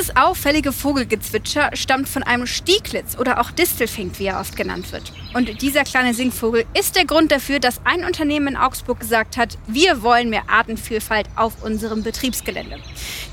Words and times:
Dieses 0.00 0.16
auffällige 0.16 0.72
Vogelgezwitscher 0.72 1.72
stammt 1.74 2.08
von 2.08 2.22
einem 2.22 2.46
Stieglitz 2.46 3.18
oder 3.18 3.38
auch 3.38 3.50
Distelfink, 3.50 4.18
wie 4.18 4.28
er 4.28 4.40
oft 4.40 4.56
genannt 4.56 4.92
wird. 4.92 5.12
Und 5.34 5.60
dieser 5.60 5.84
kleine 5.84 6.14
Singvogel 6.14 6.64
ist 6.72 6.96
der 6.96 7.04
Grund 7.04 7.30
dafür, 7.30 7.60
dass 7.60 7.84
ein 7.84 8.06
Unternehmen 8.06 8.48
in 8.48 8.56
Augsburg 8.56 8.98
gesagt 8.98 9.36
hat, 9.36 9.58
wir 9.66 10.02
wollen 10.02 10.30
mehr 10.30 10.48
Artenvielfalt 10.48 11.28
auf 11.36 11.62
unserem 11.62 12.02
Betriebsgelände. 12.02 12.78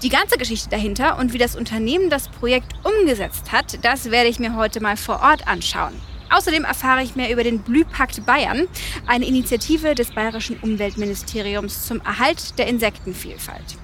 Die 0.04 0.10
ganze 0.10 0.38
Geschichte 0.38 0.70
dahinter 0.70 1.18
und 1.20 1.32
wie 1.32 1.38
das 1.38 1.56
Unternehmen 1.56 2.10
das 2.10 2.28
Projekt 2.28 2.74
umgesetzt 2.84 3.54
hat, 3.54 3.80
das 3.86 4.12
werde 4.12 4.28
ich 4.28 4.38
mir 4.38 4.58
heute 4.58 4.82
mal 4.82 4.98
vor 4.98 5.22
Ort 5.22 5.48
anschauen. 5.48 5.94
Außerdem 6.30 6.66
erfahre 6.66 7.02
ich 7.02 7.16
mehr 7.16 7.32
über 7.32 7.46
den 7.46 7.60
Blühpakt 7.60 8.26
Bayern, 8.26 8.68
eine 9.06 9.26
Initiative 9.26 9.96
des 9.96 10.12
Bayerischen 10.12 10.60
Umweltministeriums 10.60 11.88
zum 11.88 12.02
Erhalt 12.02 12.60
der 12.60 12.68
Insektenvielfalt. 12.68 13.78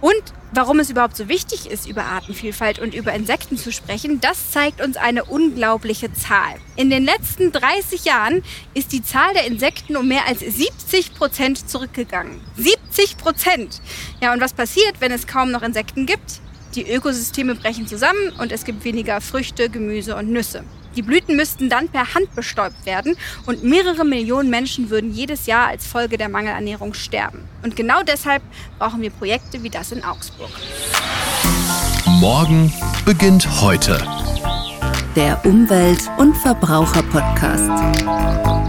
Und 0.00 0.22
warum 0.52 0.78
es 0.78 0.90
überhaupt 0.90 1.16
so 1.16 1.28
wichtig 1.28 1.70
ist, 1.70 1.88
über 1.88 2.04
Artenvielfalt 2.04 2.78
und 2.78 2.94
über 2.94 3.12
Insekten 3.14 3.56
zu 3.56 3.72
sprechen, 3.72 4.20
das 4.20 4.50
zeigt 4.50 4.80
uns 4.80 4.96
eine 4.96 5.24
unglaubliche 5.24 6.12
Zahl. 6.12 6.56
In 6.76 6.90
den 6.90 7.04
letzten 7.04 7.52
30 7.52 8.04
Jahren 8.04 8.42
ist 8.74 8.92
die 8.92 9.02
Zahl 9.02 9.32
der 9.34 9.46
Insekten 9.46 9.96
um 9.96 10.06
mehr 10.06 10.26
als 10.26 10.40
70 10.40 11.14
Prozent 11.14 11.68
zurückgegangen. 11.68 12.40
70 12.56 13.16
Prozent! 13.16 13.80
Ja, 14.20 14.32
und 14.32 14.40
was 14.40 14.52
passiert, 14.52 15.00
wenn 15.00 15.12
es 15.12 15.26
kaum 15.26 15.50
noch 15.50 15.62
Insekten 15.62 16.06
gibt? 16.06 16.40
Die 16.74 16.90
Ökosysteme 16.90 17.54
brechen 17.54 17.86
zusammen 17.86 18.32
und 18.38 18.52
es 18.52 18.64
gibt 18.64 18.84
weniger 18.84 19.22
Früchte, 19.22 19.70
Gemüse 19.70 20.14
und 20.14 20.30
Nüsse. 20.30 20.62
Die 20.96 21.02
Blüten 21.02 21.36
müssten 21.36 21.68
dann 21.68 21.88
per 21.88 22.14
Hand 22.14 22.34
bestäubt 22.34 22.86
werden 22.86 23.16
und 23.44 23.62
mehrere 23.62 24.04
Millionen 24.04 24.48
Menschen 24.48 24.88
würden 24.88 25.12
jedes 25.12 25.46
Jahr 25.46 25.68
als 25.68 25.86
Folge 25.86 26.16
der 26.16 26.30
Mangelernährung 26.30 26.94
sterben. 26.94 27.46
Und 27.62 27.76
genau 27.76 28.02
deshalb 28.02 28.42
brauchen 28.78 29.02
wir 29.02 29.10
Projekte 29.10 29.62
wie 29.62 29.70
das 29.70 29.92
in 29.92 30.02
Augsburg. 30.02 30.50
Morgen 32.20 32.72
beginnt 33.04 33.60
heute. 33.60 34.02
Der 35.14 35.44
Umwelt- 35.44 36.10
und 36.18 36.34
Verbraucher-Podcast. 36.36 38.65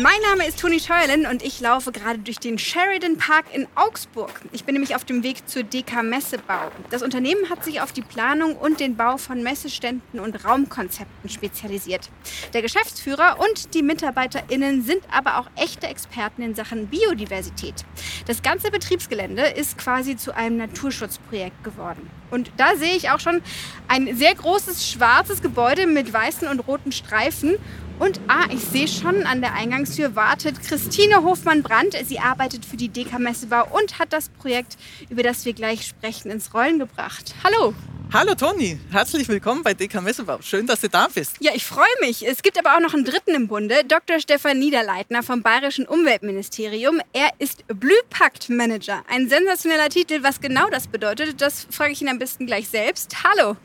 Mein 0.00 0.20
Name 0.30 0.46
ist 0.46 0.60
Toni 0.60 0.78
Scheuerlen 0.78 1.26
und 1.26 1.42
ich 1.42 1.60
laufe 1.60 1.90
gerade 1.90 2.20
durch 2.20 2.38
den 2.38 2.56
Sheridan 2.56 3.16
Park 3.16 3.46
in 3.52 3.66
Augsburg. 3.74 4.30
Ich 4.52 4.62
bin 4.62 4.74
nämlich 4.74 4.94
auf 4.94 5.04
dem 5.04 5.24
Weg 5.24 5.48
zur 5.48 5.64
DK 5.64 6.04
Messebau. 6.04 6.70
Das 6.90 7.02
Unternehmen 7.02 7.50
hat 7.50 7.64
sich 7.64 7.80
auf 7.80 7.90
die 7.90 8.02
Planung 8.02 8.54
und 8.54 8.78
den 8.78 8.94
Bau 8.94 9.16
von 9.16 9.42
Messeständen 9.42 10.20
und 10.20 10.44
Raumkonzepten 10.44 11.28
spezialisiert. 11.28 12.10
Der 12.54 12.62
Geschäftsführer 12.62 13.38
und 13.40 13.74
die 13.74 13.82
MitarbeiterInnen 13.82 14.82
sind 14.82 15.02
aber 15.10 15.38
auch 15.38 15.50
echte 15.56 15.88
Experten 15.88 16.42
in 16.42 16.54
Sachen 16.54 16.86
Biodiversität. 16.86 17.84
Das 18.28 18.42
ganze 18.42 18.70
Betriebsgelände 18.70 19.46
ist 19.46 19.78
quasi 19.78 20.16
zu 20.16 20.32
einem 20.32 20.58
Naturschutzprojekt 20.58 21.64
geworden. 21.64 22.08
Und 22.30 22.52
da 22.56 22.76
sehe 22.76 22.94
ich 22.94 23.10
auch 23.10 23.18
schon 23.18 23.42
ein 23.88 24.16
sehr 24.16 24.36
großes 24.36 24.88
schwarzes 24.88 25.42
Gebäude 25.42 25.88
mit 25.88 26.12
weißen 26.12 26.46
und 26.46 26.60
roten 26.60 26.92
Streifen 26.92 27.56
und 27.98 28.20
ah, 28.28 28.44
ich 28.52 28.60
sehe 28.60 28.88
schon, 28.88 29.24
an 29.24 29.40
der 29.40 29.54
Eingangstür 29.54 30.14
wartet 30.14 30.62
Christine 30.62 31.22
Hofmann-Brandt. 31.22 31.96
Sie 32.04 32.20
arbeitet 32.20 32.64
für 32.64 32.76
die 32.76 32.88
DK 32.88 33.18
Messebau 33.18 33.66
und 33.70 33.98
hat 33.98 34.12
das 34.12 34.28
Projekt, 34.28 34.76
über 35.10 35.22
das 35.22 35.44
wir 35.44 35.52
gleich 35.52 35.86
sprechen, 35.86 36.30
ins 36.30 36.54
Rollen 36.54 36.78
gebracht. 36.78 37.34
Hallo! 37.44 37.74
Hallo 38.10 38.34
Toni, 38.34 38.78
herzlich 38.90 39.28
willkommen 39.28 39.62
bei 39.62 39.74
DK 39.74 40.00
Messebau. 40.00 40.38
Schön, 40.40 40.66
dass 40.66 40.80
du 40.80 40.88
da 40.88 41.08
bist. 41.12 41.36
Ja, 41.40 41.52
ich 41.54 41.66
freue 41.66 41.84
mich. 42.00 42.26
Es 42.26 42.42
gibt 42.42 42.58
aber 42.58 42.74
auch 42.74 42.80
noch 42.80 42.94
einen 42.94 43.04
dritten 43.04 43.34
im 43.34 43.48
Bunde, 43.48 43.84
Dr. 43.86 44.18
Stefan 44.18 44.58
Niederleitner 44.58 45.22
vom 45.22 45.42
Bayerischen 45.42 45.86
Umweltministerium. 45.86 47.00
Er 47.12 47.30
ist 47.38 47.64
Blühpakt-Manager. 47.68 49.02
Ein 49.10 49.28
sensationeller 49.28 49.90
Titel. 49.90 50.22
Was 50.22 50.40
genau 50.40 50.70
das 50.70 50.86
bedeutet, 50.86 51.42
das 51.42 51.66
frage 51.70 51.92
ich 51.92 52.00
ihn 52.00 52.08
am 52.08 52.18
besten 52.18 52.46
gleich 52.46 52.68
selbst. 52.68 53.14
Hallo! 53.24 53.56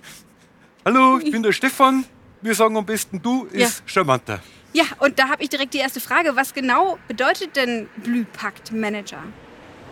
Hallo, 0.83 1.19
ich 1.23 1.31
bin 1.31 1.41
der 1.41 1.53
Stefan 1.53 2.03
wir 2.43 2.55
sagen 2.55 2.75
am 2.77 2.85
besten 2.85 3.21
du, 3.21 3.45
ist 3.45 3.79
ja. 3.79 3.83
charmanter. 3.85 4.41
Ja, 4.73 4.85
und 4.99 5.17
da 5.19 5.29
habe 5.29 5.43
ich 5.43 5.49
direkt 5.49 5.73
die 5.73 5.79
erste 5.79 5.99
Frage. 5.99 6.35
Was 6.35 6.53
genau 6.53 6.97
bedeutet 7.07 7.55
denn 7.55 7.87
Blühpakt-Manager? 8.03 9.23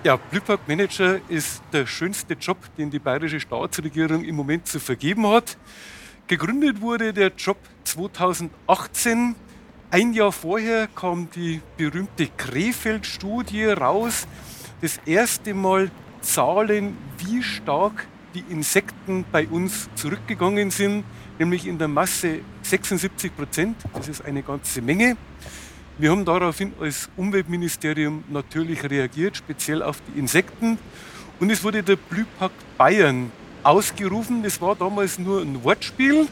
Ja, 0.04 0.18
Blühpakt-Manager 0.18 1.22
ist 1.30 1.62
der 1.72 1.86
schönste 1.86 2.34
Job, 2.34 2.58
den 2.78 2.90
die 2.90 3.00
bayerische 3.00 3.40
Staatsregierung 3.40 4.24
im 4.24 4.36
Moment 4.36 4.68
zu 4.68 4.80
vergeben 4.80 5.28
hat. 5.28 5.58
Gegründet 6.28 6.82
wurde 6.82 7.14
der 7.14 7.32
Job 7.38 7.58
2018. 7.84 9.36
Ein 9.92 10.14
Jahr 10.14 10.32
vorher 10.32 10.88
kam 10.88 11.30
die 11.30 11.62
berühmte 11.78 12.28
Krefeld-Studie 12.36 13.66
raus. 13.66 14.28
Das 14.82 15.00
erste 15.06 15.54
Mal 15.54 15.92
Zahlen, 16.22 16.98
wie 17.20 17.44
stark 17.44 18.08
die 18.34 18.44
Insekten 18.50 19.26
bei 19.32 19.48
uns 19.48 19.90
zurückgegangen 19.96 20.72
sind 20.72 21.04
nämlich 21.42 21.66
in 21.66 21.80
der 21.80 21.88
Masse 21.88 22.42
76 22.62 23.36
Prozent. 23.36 23.76
Das 23.96 24.08
ist 24.08 24.24
eine 24.24 24.44
ganze 24.44 24.80
Menge. 24.80 25.18
Wir 25.98 26.12
haben 26.12 26.24
daraufhin 26.24 26.72
als 26.80 27.10
Umweltministerium 27.18 28.24
natürlich 28.30 28.84
reagiert, 28.88 29.38
speziell 29.38 29.82
auf 29.82 29.98
die 30.08 30.20
Insekten. 30.20 30.78
Und 31.40 31.50
es 31.50 31.64
wurde 31.64 31.82
der 31.82 31.96
Blühpakt 31.96 32.78
Bayern 32.78 33.32
ausgerufen. 33.64 34.44
Das 34.44 34.62
war 34.62 34.76
damals 34.76 35.18
nur 35.18 35.42
ein 35.42 35.64
Wortspiel. 35.64 36.28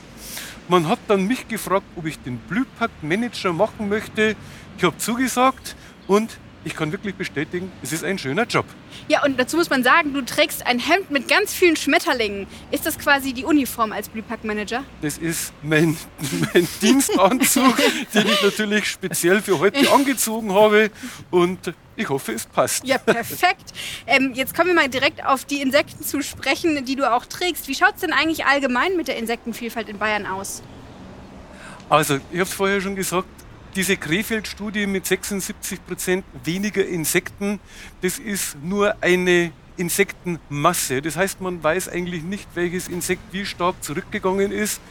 Man 0.67 0.87
hat 0.87 0.99
dann 1.07 1.25
mich 1.25 1.47
gefragt, 1.47 1.85
ob 1.95 2.05
ich 2.05 2.19
den 2.19 2.37
Blühpakt 2.37 3.01
Manager 3.01 3.51
machen 3.51 3.89
möchte. 3.89 4.35
Ich 4.77 4.83
habe 4.83 4.97
zugesagt 4.99 5.75
und 6.07 6.37
ich 6.65 6.75
kann 6.75 6.91
wirklich 6.91 7.15
bestätigen, 7.15 7.71
es 7.81 7.93
ist 7.93 8.03
ein 8.03 8.17
schöner 8.17 8.43
Job. 8.43 8.65
Ja, 9.07 9.23
und 9.23 9.39
dazu 9.39 9.57
muss 9.57 9.69
man 9.69 9.83
sagen, 9.83 10.13
du 10.13 10.21
trägst 10.21 10.65
ein 10.67 10.79
Hemd 10.79 11.09
mit 11.09 11.27
ganz 11.27 11.53
vielen 11.53 11.75
Schmetterlingen. 11.75 12.47
Ist 12.71 12.85
das 12.85 12.99
quasi 12.99 13.33
die 13.33 13.45
Uniform 13.45 13.91
als 13.91 14.09
Blühpack-Manager? 14.09 14.83
Das 15.01 15.17
ist 15.17 15.53
mein, 15.63 15.97
mein 16.53 16.67
Dienstanzug, 16.81 17.77
den 18.13 18.27
ich 18.27 18.43
natürlich 18.43 18.85
speziell 18.85 19.41
für 19.41 19.59
heute 19.59 19.91
angezogen 19.91 20.53
habe. 20.53 20.91
Und 21.31 21.73
ich 21.95 22.09
hoffe, 22.09 22.33
es 22.33 22.45
passt. 22.45 22.85
Ja, 22.85 22.97
perfekt. 22.97 23.73
Ähm, 24.05 24.33
jetzt 24.33 24.55
kommen 24.55 24.69
wir 24.69 24.75
mal 24.75 24.89
direkt 24.89 25.25
auf 25.25 25.45
die 25.45 25.61
Insekten 25.61 26.03
zu 26.03 26.21
sprechen, 26.21 26.83
die 26.85 26.95
du 26.95 27.11
auch 27.11 27.25
trägst. 27.25 27.67
Wie 27.67 27.75
schaut 27.75 27.95
es 27.95 28.01
denn 28.01 28.13
eigentlich 28.13 28.45
allgemein 28.45 28.97
mit 28.97 29.07
der 29.07 29.17
Insektenvielfalt 29.17 29.89
in 29.89 29.97
Bayern 29.97 30.25
aus? 30.25 30.61
Also, 31.89 32.15
ich 32.31 32.39
habe 32.39 32.43
es 32.43 32.53
vorher 32.53 32.81
schon 32.81 32.95
gesagt, 32.95 33.27
diese 33.75 33.97
Krefeld-Studie 33.97 34.87
mit 34.87 35.05
76 35.05 35.85
Prozent 35.85 36.25
weniger 36.43 36.85
Insekten, 36.85 37.59
das 38.01 38.19
ist 38.19 38.57
nur 38.63 38.95
eine 39.01 39.51
Insektenmasse. 39.77 41.01
Das 41.01 41.15
heißt, 41.15 41.41
man 41.41 41.63
weiß 41.63 41.89
eigentlich 41.89 42.23
nicht, 42.23 42.47
welches 42.53 42.87
Insekt 42.87 43.21
wie 43.31 43.45
stark 43.45 43.81
zurückgegangen 43.83 44.51
ist. 44.51 44.81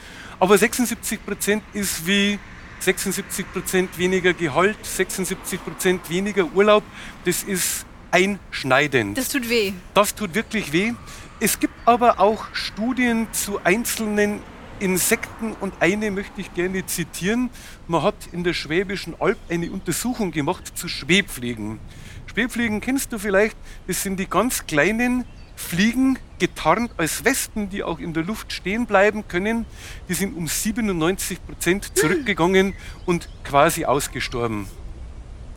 Aber 0.40 0.56
76 0.56 1.24
Prozent 1.24 1.62
ist 1.74 2.06
wie 2.06 2.38
76 2.80 3.52
Prozent 3.52 3.98
weniger 3.98 4.32
Gehalt, 4.32 4.78
76 4.82 5.62
Prozent 5.62 6.08
weniger 6.08 6.46
Urlaub. 6.54 6.84
Das 7.24 7.42
ist 7.42 7.84
einschneidend. 8.10 9.18
Das 9.18 9.28
tut 9.28 9.48
weh. 9.48 9.72
Das 9.94 10.14
tut 10.14 10.34
wirklich 10.34 10.72
weh. 10.72 10.92
Es 11.40 11.60
gibt 11.60 11.74
aber 11.84 12.18
auch 12.18 12.46
Studien 12.52 13.28
zu 13.32 13.60
einzelnen 13.62 14.40
Insekten 14.80 15.52
und 15.60 15.74
eine 15.80 16.10
möchte 16.10 16.40
ich 16.40 16.54
gerne 16.54 16.86
zitieren. 16.86 17.50
Man 17.86 18.02
hat 18.02 18.14
in 18.32 18.44
der 18.44 18.54
Schwäbischen 18.54 19.14
Alb 19.20 19.38
eine 19.48 19.70
Untersuchung 19.70 20.30
gemacht 20.30 20.76
zu 20.76 20.88
Schwebfliegen. 20.88 21.80
Schwebfliegen 22.26 22.80
kennst 22.80 23.12
du 23.12 23.18
vielleicht, 23.18 23.56
das 23.86 24.02
sind 24.02 24.18
die 24.20 24.28
ganz 24.28 24.66
kleinen 24.66 25.24
Fliegen, 25.56 26.18
getarnt 26.38 26.92
als 26.96 27.24
Wespen, 27.24 27.68
die 27.68 27.82
auch 27.82 27.98
in 27.98 28.12
der 28.12 28.22
Luft 28.22 28.52
stehen 28.52 28.86
bleiben 28.86 29.26
können. 29.26 29.66
Die 30.08 30.14
sind 30.14 30.36
um 30.36 30.46
97 30.46 31.44
Prozent 31.44 31.98
zurückgegangen 31.98 32.74
und 33.06 33.28
quasi 33.42 33.84
ausgestorben. 33.84 34.68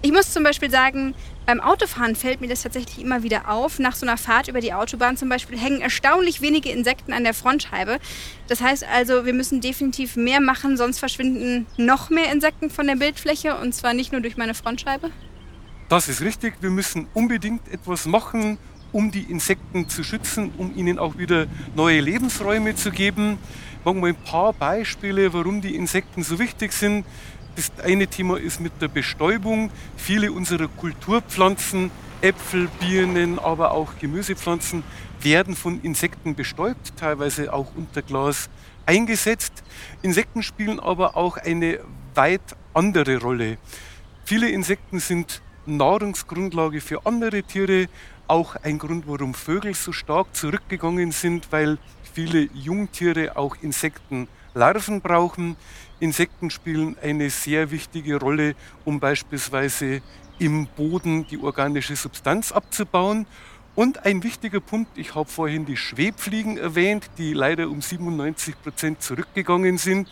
Ich 0.03 0.11
muss 0.11 0.33
zum 0.33 0.43
Beispiel 0.43 0.71
sagen, 0.71 1.13
beim 1.45 1.59
Autofahren 1.59 2.15
fällt 2.15 2.41
mir 2.41 2.47
das 2.47 2.63
tatsächlich 2.63 2.99
immer 2.99 3.21
wieder 3.21 3.49
auf. 3.49 3.77
Nach 3.77 3.95
so 3.95 4.03
einer 4.03 4.17
Fahrt 4.17 4.47
über 4.47 4.59
die 4.59 4.73
Autobahn 4.73 5.15
zum 5.15 5.29
Beispiel 5.29 5.59
hängen 5.59 5.79
erstaunlich 5.79 6.41
wenige 6.41 6.71
Insekten 6.71 7.13
an 7.13 7.23
der 7.23 7.35
Frontscheibe. 7.35 7.99
Das 8.47 8.61
heißt 8.61 8.83
also, 8.83 9.25
wir 9.25 9.33
müssen 9.33 9.61
definitiv 9.61 10.15
mehr 10.15 10.41
machen, 10.41 10.75
sonst 10.75 10.97
verschwinden 10.97 11.67
noch 11.77 12.09
mehr 12.09 12.31
Insekten 12.31 12.71
von 12.71 12.87
der 12.87 12.95
Bildfläche 12.95 13.55
und 13.57 13.75
zwar 13.75 13.93
nicht 13.93 14.11
nur 14.11 14.21
durch 14.21 14.37
meine 14.37 14.55
Frontscheibe. 14.55 15.11
Das 15.87 16.07
ist 16.07 16.21
richtig. 16.21 16.55
Wir 16.61 16.71
müssen 16.71 17.07
unbedingt 17.13 17.67
etwas 17.67 18.07
machen, 18.07 18.57
um 18.91 19.11
die 19.11 19.23
Insekten 19.23 19.87
zu 19.87 20.03
schützen, 20.03 20.51
um 20.57 20.75
ihnen 20.75 20.97
auch 20.97 21.19
wieder 21.19 21.45
neue 21.75 22.01
Lebensräume 22.01 22.73
zu 22.75 22.89
geben. 22.89 23.37
Machen 23.83 24.01
wir 24.01 24.09
ein 24.09 24.15
paar 24.15 24.53
Beispiele, 24.53 25.31
warum 25.33 25.61
die 25.61 25.75
Insekten 25.75 26.23
so 26.23 26.39
wichtig 26.39 26.71
sind. 26.71 27.05
Das 27.55 27.71
eine 27.83 28.07
Thema 28.07 28.37
ist 28.37 28.61
mit 28.61 28.81
der 28.81 28.87
Bestäubung. 28.87 29.71
Viele 29.97 30.31
unserer 30.31 30.69
Kulturpflanzen, 30.69 31.91
Äpfel, 32.21 32.69
Birnen, 32.79 33.39
aber 33.39 33.71
auch 33.71 33.97
Gemüsepflanzen 33.99 34.83
werden 35.21 35.55
von 35.55 35.81
Insekten 35.81 36.35
bestäubt, 36.35 36.95
teilweise 36.97 37.53
auch 37.53 37.67
unter 37.75 38.01
Glas 38.01 38.49
eingesetzt. 38.85 39.63
Insekten 40.01 40.43
spielen 40.43 40.79
aber 40.79 41.17
auch 41.17 41.37
eine 41.37 41.79
weit 42.15 42.41
andere 42.73 43.19
Rolle. 43.19 43.57
Viele 44.23 44.49
Insekten 44.49 44.99
sind 44.99 45.41
Nahrungsgrundlage 45.65 46.79
für 46.79 47.05
andere 47.05 47.43
Tiere, 47.43 47.87
auch 48.27 48.55
ein 48.63 48.79
Grund, 48.79 49.07
warum 49.07 49.33
Vögel 49.33 49.73
so 49.73 49.91
stark 49.91 50.33
zurückgegangen 50.35 51.11
sind, 51.11 51.51
weil 51.51 51.77
viele 52.13 52.49
Jungtiere 52.53 53.35
auch 53.35 53.57
Insektenlarven 53.61 55.01
brauchen. 55.01 55.57
Insekten 56.01 56.49
spielen 56.49 56.97
eine 57.01 57.29
sehr 57.29 57.69
wichtige 57.69 58.19
Rolle, 58.19 58.55
um 58.85 58.99
beispielsweise 58.99 60.01
im 60.39 60.65
Boden 60.65 61.27
die 61.27 61.37
organische 61.37 61.95
Substanz 61.95 62.51
abzubauen. 62.51 63.27
Und 63.75 64.03
ein 64.03 64.23
wichtiger 64.23 64.59
Punkt, 64.59 64.97
ich 64.97 65.13
habe 65.13 65.29
vorhin 65.29 65.65
die 65.65 65.77
Schwebfliegen 65.77 66.57
erwähnt, 66.57 67.09
die 67.19 67.33
leider 67.33 67.69
um 67.69 67.81
97 67.81 68.59
Prozent 68.61 69.01
zurückgegangen 69.03 69.77
sind. 69.77 70.11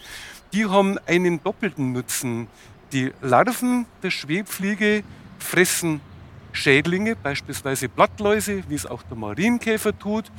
Die 0.53 0.65
haben 0.65 0.99
einen 1.07 1.43
doppelten 1.43 1.91
Nutzen. 1.91 2.47
Die 2.93 3.11
Larven 3.21 3.87
der 4.03 4.11
Schwebfliege 4.11 5.03
fressen 5.39 6.01
Schädlinge, 6.51 7.15
beispielsweise 7.15 7.89
Blattläuse, 7.89 8.63
wie 8.69 8.75
es 8.75 8.85
auch 8.85 9.01
der 9.03 9.17
Marienkäfer 9.17 9.97
tut, 9.97 10.31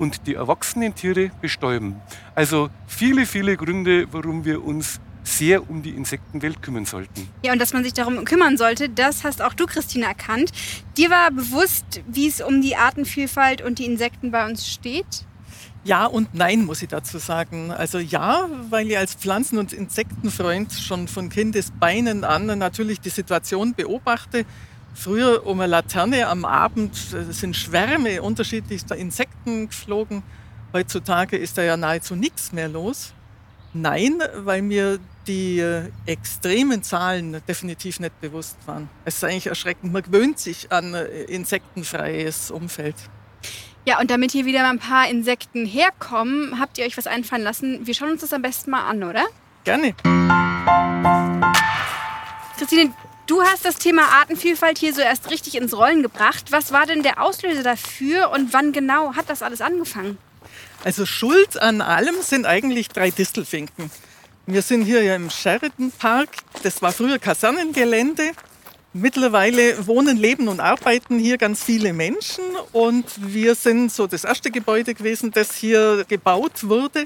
und 0.00 0.26
die 0.26 0.34
erwachsenen 0.34 0.94
Tiere 0.94 1.30
bestäuben. 1.40 2.00
Also 2.34 2.70
viele, 2.88 3.26
viele 3.26 3.56
Gründe, 3.56 4.06
warum 4.10 4.44
wir 4.44 4.64
uns 4.64 4.98
sehr 5.22 5.68
um 5.68 5.82
die 5.82 5.90
Insektenwelt 5.90 6.62
kümmern 6.62 6.86
sollten. 6.86 7.28
Ja, 7.44 7.52
und 7.52 7.60
dass 7.60 7.72
man 7.72 7.84
sich 7.84 7.92
darum 7.92 8.24
kümmern 8.24 8.56
sollte, 8.56 8.88
das 8.88 9.22
hast 9.22 9.42
auch 9.42 9.54
du, 9.54 9.66
Christine, 9.66 10.06
erkannt. 10.06 10.50
Dir 10.96 11.10
war 11.10 11.30
bewusst, 11.30 12.02
wie 12.08 12.26
es 12.26 12.40
um 12.40 12.62
die 12.62 12.74
Artenvielfalt 12.74 13.62
und 13.62 13.78
die 13.78 13.84
Insekten 13.84 14.30
bei 14.30 14.46
uns 14.46 14.66
steht? 14.66 15.26
Ja 15.82 16.04
und 16.04 16.34
nein, 16.34 16.64
muss 16.64 16.82
ich 16.82 16.88
dazu 16.88 17.18
sagen. 17.18 17.70
Also 17.70 17.98
ja, 17.98 18.48
weil 18.68 18.90
ich 18.90 18.98
als 18.98 19.14
Pflanzen- 19.14 19.58
und 19.58 19.72
Insektenfreund 19.72 20.72
schon 20.72 21.08
von 21.08 21.30
Kindesbeinen 21.30 22.24
an 22.24 22.46
natürlich 22.58 23.00
die 23.00 23.08
Situation 23.08 23.74
beobachte, 23.74 24.44
Früher 24.94 25.46
um 25.46 25.60
eine 25.60 25.70
Laterne 25.70 26.26
am 26.26 26.44
Abend 26.44 26.96
äh, 27.14 27.32
sind 27.32 27.56
Schwärme 27.56 28.22
unterschiedlichster 28.22 28.96
Insekten 28.96 29.68
geflogen. 29.68 30.22
Heutzutage 30.72 31.36
ist 31.36 31.58
da 31.58 31.62
ja 31.62 31.76
nahezu 31.76 32.14
nichts 32.14 32.52
mehr 32.52 32.68
los. 32.68 33.14
Nein, 33.72 34.20
weil 34.36 34.62
mir 34.62 34.98
die 35.26 35.60
äh, 35.60 35.90
extremen 36.06 36.82
Zahlen 36.82 37.40
definitiv 37.46 38.00
nicht 38.00 38.20
bewusst 38.20 38.56
waren. 38.66 38.88
Es 39.04 39.16
ist 39.16 39.24
eigentlich 39.24 39.46
erschreckend. 39.46 39.92
Man 39.92 40.02
gewöhnt 40.02 40.38
sich 40.38 40.72
an 40.72 40.94
äh, 40.94 41.04
insektenfreies 41.24 42.50
Umfeld. 42.50 42.96
Ja, 43.86 44.00
und 44.00 44.10
damit 44.10 44.32
hier 44.32 44.44
wieder 44.44 44.60
mal 44.60 44.70
ein 44.70 44.78
paar 44.78 45.08
Insekten 45.08 45.64
herkommen, 45.64 46.58
habt 46.58 46.78
ihr 46.78 46.84
euch 46.84 46.96
was 46.96 47.06
einfallen 47.06 47.42
lassen. 47.42 47.86
Wir 47.86 47.94
schauen 47.94 48.10
uns 48.10 48.20
das 48.20 48.32
am 48.32 48.42
besten 48.42 48.70
mal 48.70 48.86
an, 48.88 49.02
oder? 49.02 49.24
Gerne. 49.64 49.94
Christine, 52.58 52.92
Du 53.30 53.42
hast 53.42 53.64
das 53.64 53.76
Thema 53.76 54.02
Artenvielfalt 54.08 54.78
hier 54.78 54.92
so 54.92 55.00
erst 55.00 55.30
richtig 55.30 55.54
ins 55.54 55.72
Rollen 55.72 56.02
gebracht. 56.02 56.46
Was 56.50 56.72
war 56.72 56.84
denn 56.84 57.04
der 57.04 57.22
Auslöser 57.22 57.62
dafür 57.62 58.32
und 58.32 58.52
wann 58.52 58.72
genau 58.72 59.14
hat 59.14 59.30
das 59.30 59.40
alles 59.40 59.60
angefangen? 59.60 60.18
Also 60.82 61.06
Schuld 61.06 61.56
an 61.62 61.80
allem 61.80 62.16
sind 62.22 62.44
eigentlich 62.44 62.88
drei 62.88 63.12
Distelfinken. 63.12 63.88
Wir 64.46 64.62
sind 64.62 64.82
hier 64.82 65.04
ja 65.04 65.14
im 65.14 65.30
Sheridan 65.30 65.92
Park. 65.96 66.30
Das 66.64 66.82
war 66.82 66.90
früher 66.90 67.20
Kasernengelände. 67.20 68.32
Mittlerweile 68.94 69.86
wohnen, 69.86 70.16
leben 70.16 70.48
und 70.48 70.58
arbeiten 70.58 71.20
hier 71.20 71.38
ganz 71.38 71.62
viele 71.62 71.92
Menschen 71.92 72.42
und 72.72 73.06
wir 73.32 73.54
sind 73.54 73.92
so 73.92 74.08
das 74.08 74.24
erste 74.24 74.50
Gebäude 74.50 74.92
gewesen, 74.92 75.30
das 75.30 75.54
hier 75.54 76.04
gebaut 76.08 76.64
wurde. 76.68 77.04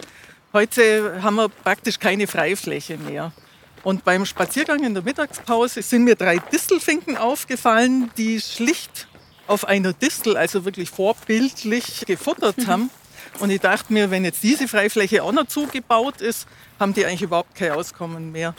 Heute 0.55 1.23
haben 1.23 1.37
wir 1.37 1.51
praktisch 1.51 1.99
keine 1.99 2.27
Freifläche 2.27 2.97
mehr. 2.97 3.31
Und 3.85 4.03
beim 4.03 4.25
Spaziergang 4.25 4.83
in 4.83 4.95
der 4.95 5.03
Mittagspause 5.03 5.83
sind 5.83 6.05
mir 6.05 6.17
drei 6.17 6.39
Distelfinken 6.39 7.19
aufgefallen, 7.19 8.11
die 8.17 8.41
schlicht 8.41 9.07
auf 9.47 9.67
einer 9.67 9.93
Distel, 9.93 10.39
also 10.39 10.65
wirklich 10.65 10.89
vorbildlich 10.89 12.05
gefuttert 12.07 12.57
haben. 12.67 12.89
Und 13.41 13.51
ich 13.51 13.61
dachte 13.61 13.93
mir, 13.93 14.11
wenn 14.11 14.25
jetzt 14.25 14.43
diese 14.43 14.69
Freifläche 14.69 15.23
auch 15.23 15.33
noch 15.33 15.47
zugebaut 15.47 16.23
ist, 16.23 16.47
haben 16.81 16.95
die 16.95 17.05
eigentlich 17.05 17.23
überhaupt 17.23 17.55
kein 17.55 17.73
Auskommen 17.73 18.33
mehr. 18.33 18.55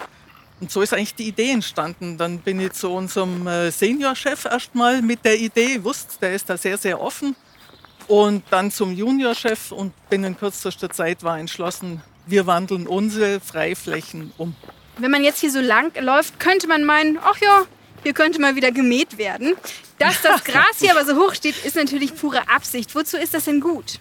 Und 0.62 0.72
so 0.72 0.82
ist 0.82 0.94
eigentlich 0.94 1.16
die 1.16 1.28
Idee 1.28 1.52
entstanden. 1.52 2.18
Dann 2.18 2.40
bin 2.40 2.60
ich 2.60 2.74
zu 2.74 2.92
unserem 2.92 3.48
äh, 3.48 3.72
Seniorchef 3.72 4.46
erstmal 4.46 5.02
mit 5.02 5.26
der 5.26 5.40
Idee, 5.40 5.84
wusste, 5.84 6.18
der 6.22 6.34
ist 6.34 6.50
da 6.50 6.56
sehr, 6.56 6.78
sehr 6.78 7.02
offen. 7.02 7.36
Und 8.08 8.44
dann 8.52 8.70
zum 8.70 8.94
Juniorchef 8.94 9.72
und 9.72 9.92
binnen 10.10 10.38
kürzester 10.38 10.92
Zeit 10.92 11.24
war 11.24 11.40
entschlossen, 11.40 12.04
wir 12.28 12.46
wandeln 12.46 12.86
unsere 12.86 13.40
Freiflächen 13.40 14.32
um. 14.38 14.56
Wenn 14.98 15.12
man 15.12 15.24
jetzt 15.24 15.42
hier 15.42 15.52
so 15.52 15.60
lang 15.60 15.92
läuft, 16.00 16.40
könnte 16.40 16.68
man 16.68 16.86
meinen, 16.86 17.20
ach 17.22 17.38
ja, 17.42 17.66
hier 18.04 18.14
könnte 18.14 18.40
mal 18.40 18.56
wieder 18.56 18.72
gemäht 18.72 19.18
werden. 19.18 19.56
Dass 20.00 20.22
das 20.22 20.44
Gras 20.46 20.80
hier 20.80 20.92
aber 20.92 21.06
so 21.06 21.16
hoch 21.16 21.34
steht, 21.34 21.66
ist 21.66 21.76
natürlich 21.76 22.16
pure 22.16 22.48
Absicht. 22.50 22.96
Wozu 22.96 23.18
ist 23.18 23.34
das 23.34 23.46
denn 23.46 23.62
gut? 23.62 24.00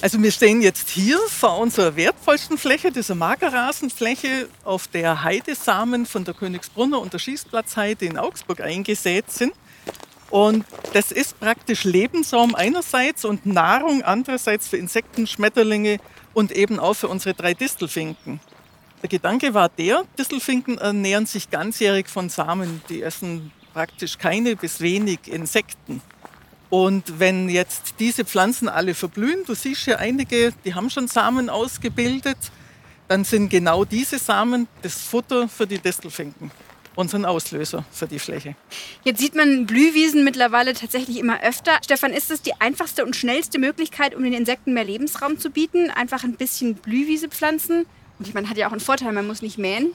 Also 0.00 0.20
wir 0.20 0.32
stehen 0.32 0.62
jetzt 0.62 0.90
hier 0.90 1.18
vor 1.28 1.58
unserer 1.58 1.94
wertvollsten 1.94 2.58
Fläche, 2.58 2.90
dieser 2.90 3.14
Magerrasenfläche, 3.14 4.48
auf 4.64 4.88
der 4.88 5.22
Heidesamen 5.22 6.06
von 6.06 6.24
der 6.24 6.34
Königsbrunner 6.34 6.98
und 7.00 7.12
der 7.12 7.20
Schießplatzheide 7.20 8.06
in 8.06 8.18
Augsburg 8.18 8.60
eingesät 8.60 9.30
sind. 9.30 9.52
Und 10.28 10.64
das 10.92 11.12
ist 11.12 11.38
praktisch 11.38 11.84
Lebensraum 11.84 12.54
einerseits 12.54 13.24
und 13.24 13.44
Nahrung 13.46 14.02
andererseits 14.02 14.66
für 14.66 14.76
Insekten, 14.76 15.26
Schmetterlinge 15.26 15.98
und 16.32 16.50
eben 16.50 16.80
auch 16.80 16.94
für 16.94 17.08
unsere 17.08 17.34
drei 17.34 17.54
Distelfinken. 17.54 18.40
Der 19.02 19.08
Gedanke 19.08 19.52
war 19.52 19.68
der, 19.68 20.04
Distelfinken 20.16 20.78
ernähren 20.78 21.26
sich 21.26 21.50
ganzjährig 21.50 22.08
von 22.08 22.28
Samen. 22.28 22.82
Die 22.88 23.02
essen 23.02 23.50
praktisch 23.74 24.16
keine 24.16 24.54
bis 24.54 24.80
wenig 24.80 25.26
Insekten. 25.26 26.00
Und 26.70 27.18
wenn 27.18 27.48
jetzt 27.48 27.96
diese 27.98 28.24
Pflanzen 28.24 28.68
alle 28.68 28.94
verblühen, 28.94 29.44
du 29.44 29.54
siehst 29.54 29.84
hier 29.84 29.98
einige, 29.98 30.52
die 30.64 30.74
haben 30.74 30.88
schon 30.88 31.08
Samen 31.08 31.50
ausgebildet, 31.50 32.38
dann 33.08 33.24
sind 33.24 33.48
genau 33.50 33.84
diese 33.84 34.18
Samen 34.18 34.68
das 34.82 34.94
Futter 35.02 35.48
für 35.48 35.66
die 35.66 35.78
Distelfinken 35.78 36.50
unseren 36.94 37.24
Auslöser 37.24 37.84
für 37.90 38.06
die 38.06 38.18
Fläche. 38.18 38.54
Jetzt 39.02 39.20
sieht 39.20 39.34
man 39.34 39.66
Blühwiesen 39.66 40.24
mittlerweile 40.24 40.74
tatsächlich 40.74 41.18
immer 41.18 41.42
öfter. 41.42 41.72
Stefan, 41.82 42.12
ist 42.12 42.30
es 42.30 42.42
die 42.42 42.52
einfachste 42.60 43.04
und 43.04 43.16
schnellste 43.16 43.58
Möglichkeit, 43.58 44.14
um 44.14 44.22
den 44.22 44.32
Insekten 44.32 44.74
mehr 44.74 44.84
Lebensraum 44.84 45.38
zu 45.38 45.50
bieten? 45.50 45.90
Einfach 45.90 46.24
ein 46.24 46.36
bisschen 46.36 46.74
Blühwiese 46.74 47.28
pflanzen? 47.28 47.86
Und 48.22 48.34
meine, 48.34 48.48
hat 48.48 48.56
ja 48.56 48.68
auch 48.68 48.72
einen 48.72 48.80
Vorteil, 48.80 49.12
man 49.12 49.26
muss 49.26 49.42
nicht 49.42 49.58
mähen. 49.58 49.92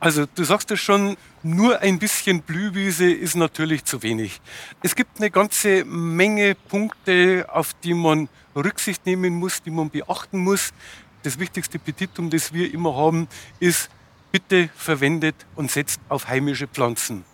Also 0.00 0.24
du 0.34 0.42
sagst 0.42 0.70
es 0.70 0.80
schon, 0.80 1.18
nur 1.42 1.80
ein 1.80 1.98
bisschen 1.98 2.40
Blühwiese 2.40 3.12
ist 3.12 3.36
natürlich 3.36 3.84
zu 3.84 4.02
wenig. 4.02 4.40
Es 4.82 4.96
gibt 4.96 5.18
eine 5.18 5.30
ganze 5.30 5.84
Menge 5.84 6.54
Punkte, 6.54 7.46
auf 7.52 7.74
die 7.84 7.92
man 7.92 8.30
Rücksicht 8.56 9.04
nehmen 9.04 9.34
muss, 9.34 9.62
die 9.62 9.70
man 9.70 9.90
beachten 9.90 10.38
muss. 10.38 10.72
Das 11.22 11.38
wichtigste 11.38 11.78
Petitum, 11.78 12.30
das 12.30 12.54
wir 12.54 12.72
immer 12.72 12.96
haben, 12.96 13.28
ist, 13.60 13.90
bitte 14.32 14.70
verwendet 14.74 15.36
und 15.54 15.70
setzt 15.70 16.00
auf 16.08 16.28
heimische 16.28 16.66
Pflanzen. 16.66 17.24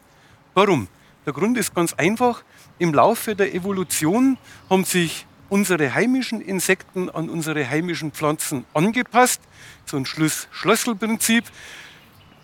Warum? 0.53 0.89
Der 1.27 1.33
Grund 1.33 1.57
ist 1.57 1.77
ganz 1.77 1.93
einfach. 1.95 2.43
Im 2.81 2.93
Laufe 2.93 3.37
der 3.37 3.55
Evolution 3.55 4.37
haben 4.69 4.85
sich 4.85 5.28
unsere 5.49 5.95
heimischen 5.95 6.41
Insekten 6.41 7.09
an 7.11 7.29
unsere 7.29 7.69
heimischen 7.69 8.13
Pflanzen 8.13 8.65
angepasst. 8.75 9.41
So 9.87 9.97
ein 9.97 10.07
Schluss-Schlösselprinzip. 10.07 11.45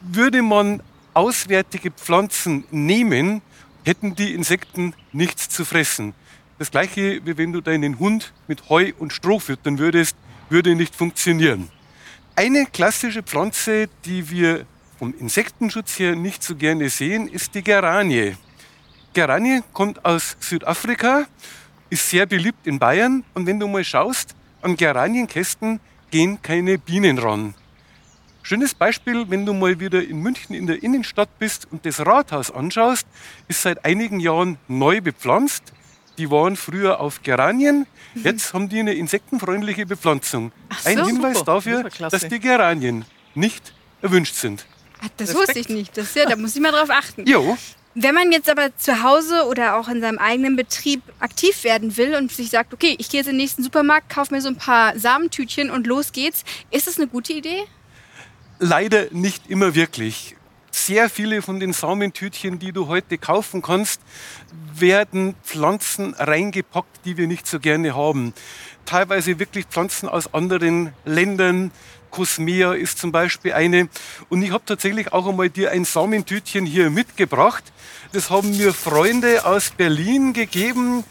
Würde 0.00 0.42
man 0.42 0.82
auswärtige 1.14 1.90
Pflanzen 1.90 2.64
nehmen, 2.70 3.42
hätten 3.84 4.14
die 4.14 4.34
Insekten 4.34 4.94
nichts 5.12 5.48
zu 5.48 5.64
fressen. 5.64 6.14
Das 6.58 6.70
gleiche, 6.70 7.24
wie 7.24 7.36
wenn 7.36 7.52
du 7.52 7.60
deinen 7.60 7.98
Hund 7.98 8.32
mit 8.48 8.68
Heu 8.68 8.92
und 8.98 9.12
Stroh 9.12 9.38
füttern 9.38 9.78
würdest, 9.78 10.16
würde 10.50 10.74
nicht 10.74 10.94
funktionieren. 10.94 11.70
Eine 12.36 12.66
klassische 12.66 13.22
Pflanze, 13.22 13.88
die 14.04 14.30
wir 14.30 14.66
vom 14.98 15.14
Insektenschutz 15.18 15.98
her 15.98 16.14
nicht 16.16 16.42
so 16.42 16.54
gerne 16.56 16.88
sehen, 16.90 17.28
ist 17.28 17.54
die 17.54 17.62
Geranie. 17.62 18.36
Geranie 19.12 19.62
kommt 19.72 20.04
aus 20.04 20.36
Südafrika 20.40 21.26
ist 21.94 22.10
sehr 22.10 22.26
beliebt 22.26 22.66
in 22.66 22.78
Bayern. 22.80 23.22
Und 23.34 23.46
wenn 23.46 23.60
du 23.60 23.68
mal 23.68 23.84
schaust, 23.84 24.34
an 24.62 24.76
Geranienkästen 24.76 25.78
gehen 26.10 26.42
keine 26.42 26.76
Bienen 26.76 27.18
ran. 27.18 27.54
Schönes 28.42 28.74
Beispiel, 28.74 29.30
wenn 29.30 29.46
du 29.46 29.54
mal 29.54 29.78
wieder 29.78 30.02
in 30.02 30.18
München 30.18 30.54
in 30.56 30.66
der 30.66 30.82
Innenstadt 30.82 31.38
bist 31.38 31.68
und 31.70 31.86
das 31.86 32.00
Rathaus 32.04 32.50
anschaust, 32.50 33.06
ist 33.46 33.62
seit 33.62 33.84
einigen 33.84 34.18
Jahren 34.20 34.58
neu 34.66 35.00
bepflanzt. 35.00 35.72
Die 36.18 36.30
waren 36.30 36.56
früher 36.56 37.00
auf 37.00 37.22
Geranien, 37.22 37.86
jetzt 38.14 38.52
haben 38.54 38.68
die 38.68 38.80
eine 38.80 38.94
insektenfreundliche 38.94 39.86
Bepflanzung. 39.86 40.52
So, 40.82 40.88
Ein 40.88 41.04
Hinweis 41.06 41.38
super. 41.38 41.54
dafür, 41.54 41.84
das 41.84 42.12
dass 42.12 42.28
die 42.28 42.38
Geranien 42.40 43.04
nicht 43.34 43.72
erwünscht 44.02 44.34
sind. 44.34 44.66
Das 45.16 45.28
Respekt. 45.28 45.48
wusste 45.48 45.58
ich 45.60 45.68
nicht. 45.68 45.96
Das, 45.96 46.14
ja, 46.14 46.26
da 46.26 46.36
muss 46.36 46.54
ich 46.54 46.62
mal 46.62 46.72
drauf 46.72 46.90
achten. 46.90 47.24
Jo. 47.26 47.56
Wenn 47.96 48.14
man 48.14 48.32
jetzt 48.32 48.50
aber 48.50 48.76
zu 48.76 49.04
Hause 49.04 49.46
oder 49.46 49.76
auch 49.76 49.88
in 49.88 50.00
seinem 50.00 50.18
eigenen 50.18 50.56
Betrieb 50.56 51.00
aktiv 51.20 51.62
werden 51.62 51.96
will 51.96 52.16
und 52.16 52.32
sich 52.32 52.50
sagt, 52.50 52.74
okay, 52.74 52.96
ich 52.98 53.08
gehe 53.08 53.20
jetzt 53.20 53.28
in 53.28 53.34
den 53.34 53.42
nächsten 53.42 53.62
Supermarkt, 53.62 54.12
kaufe 54.12 54.34
mir 54.34 54.40
so 54.40 54.48
ein 54.48 54.56
paar 54.56 54.98
Samentütchen 54.98 55.70
und 55.70 55.86
los 55.86 56.10
geht's, 56.10 56.44
ist 56.72 56.88
das 56.88 56.96
eine 56.98 57.06
gute 57.06 57.32
Idee? 57.32 57.62
Leider 58.58 59.06
nicht 59.12 59.48
immer 59.48 59.76
wirklich. 59.76 60.36
sehr 60.74 61.08
viele 61.08 61.40
von 61.40 61.60
den 61.60 61.72
Samentütchen, 61.72 62.58
die 62.58 62.72
du 62.72 62.88
heute 62.88 63.16
kaufen 63.16 63.62
kannst, 63.62 64.00
werden 64.74 65.34
Pflanzen 65.44 66.14
reingepackt, 66.14 67.04
die 67.04 67.16
wir 67.16 67.28
nicht 67.28 67.46
so 67.46 67.60
gerne 67.60 67.94
haben. 67.94 68.34
Teilweise 68.84 69.38
wirklich 69.38 69.66
Pflanzen 69.66 70.08
aus 70.08 70.34
anderen 70.34 70.92
Ländern. 71.04 71.70
Cosmea 72.14 72.74
ist 72.74 72.98
zum 72.98 73.10
Beispiel 73.10 73.54
eine. 73.54 73.88
Und 74.28 74.42
ich 74.42 74.52
habe 74.52 74.62
tatsächlich 74.64 75.12
auch 75.12 75.26
einmal 75.26 75.50
dir 75.50 75.72
ein 75.72 75.84
Samentütchen 75.84 76.64
hier 76.64 76.88
mitgebracht. 76.88 77.64
Das 78.12 78.30
haben 78.30 78.56
mir 78.56 78.72
Freunde 78.72 79.44
aus 79.44 79.70
Berlin 79.70 80.32
gegeben 80.32 81.02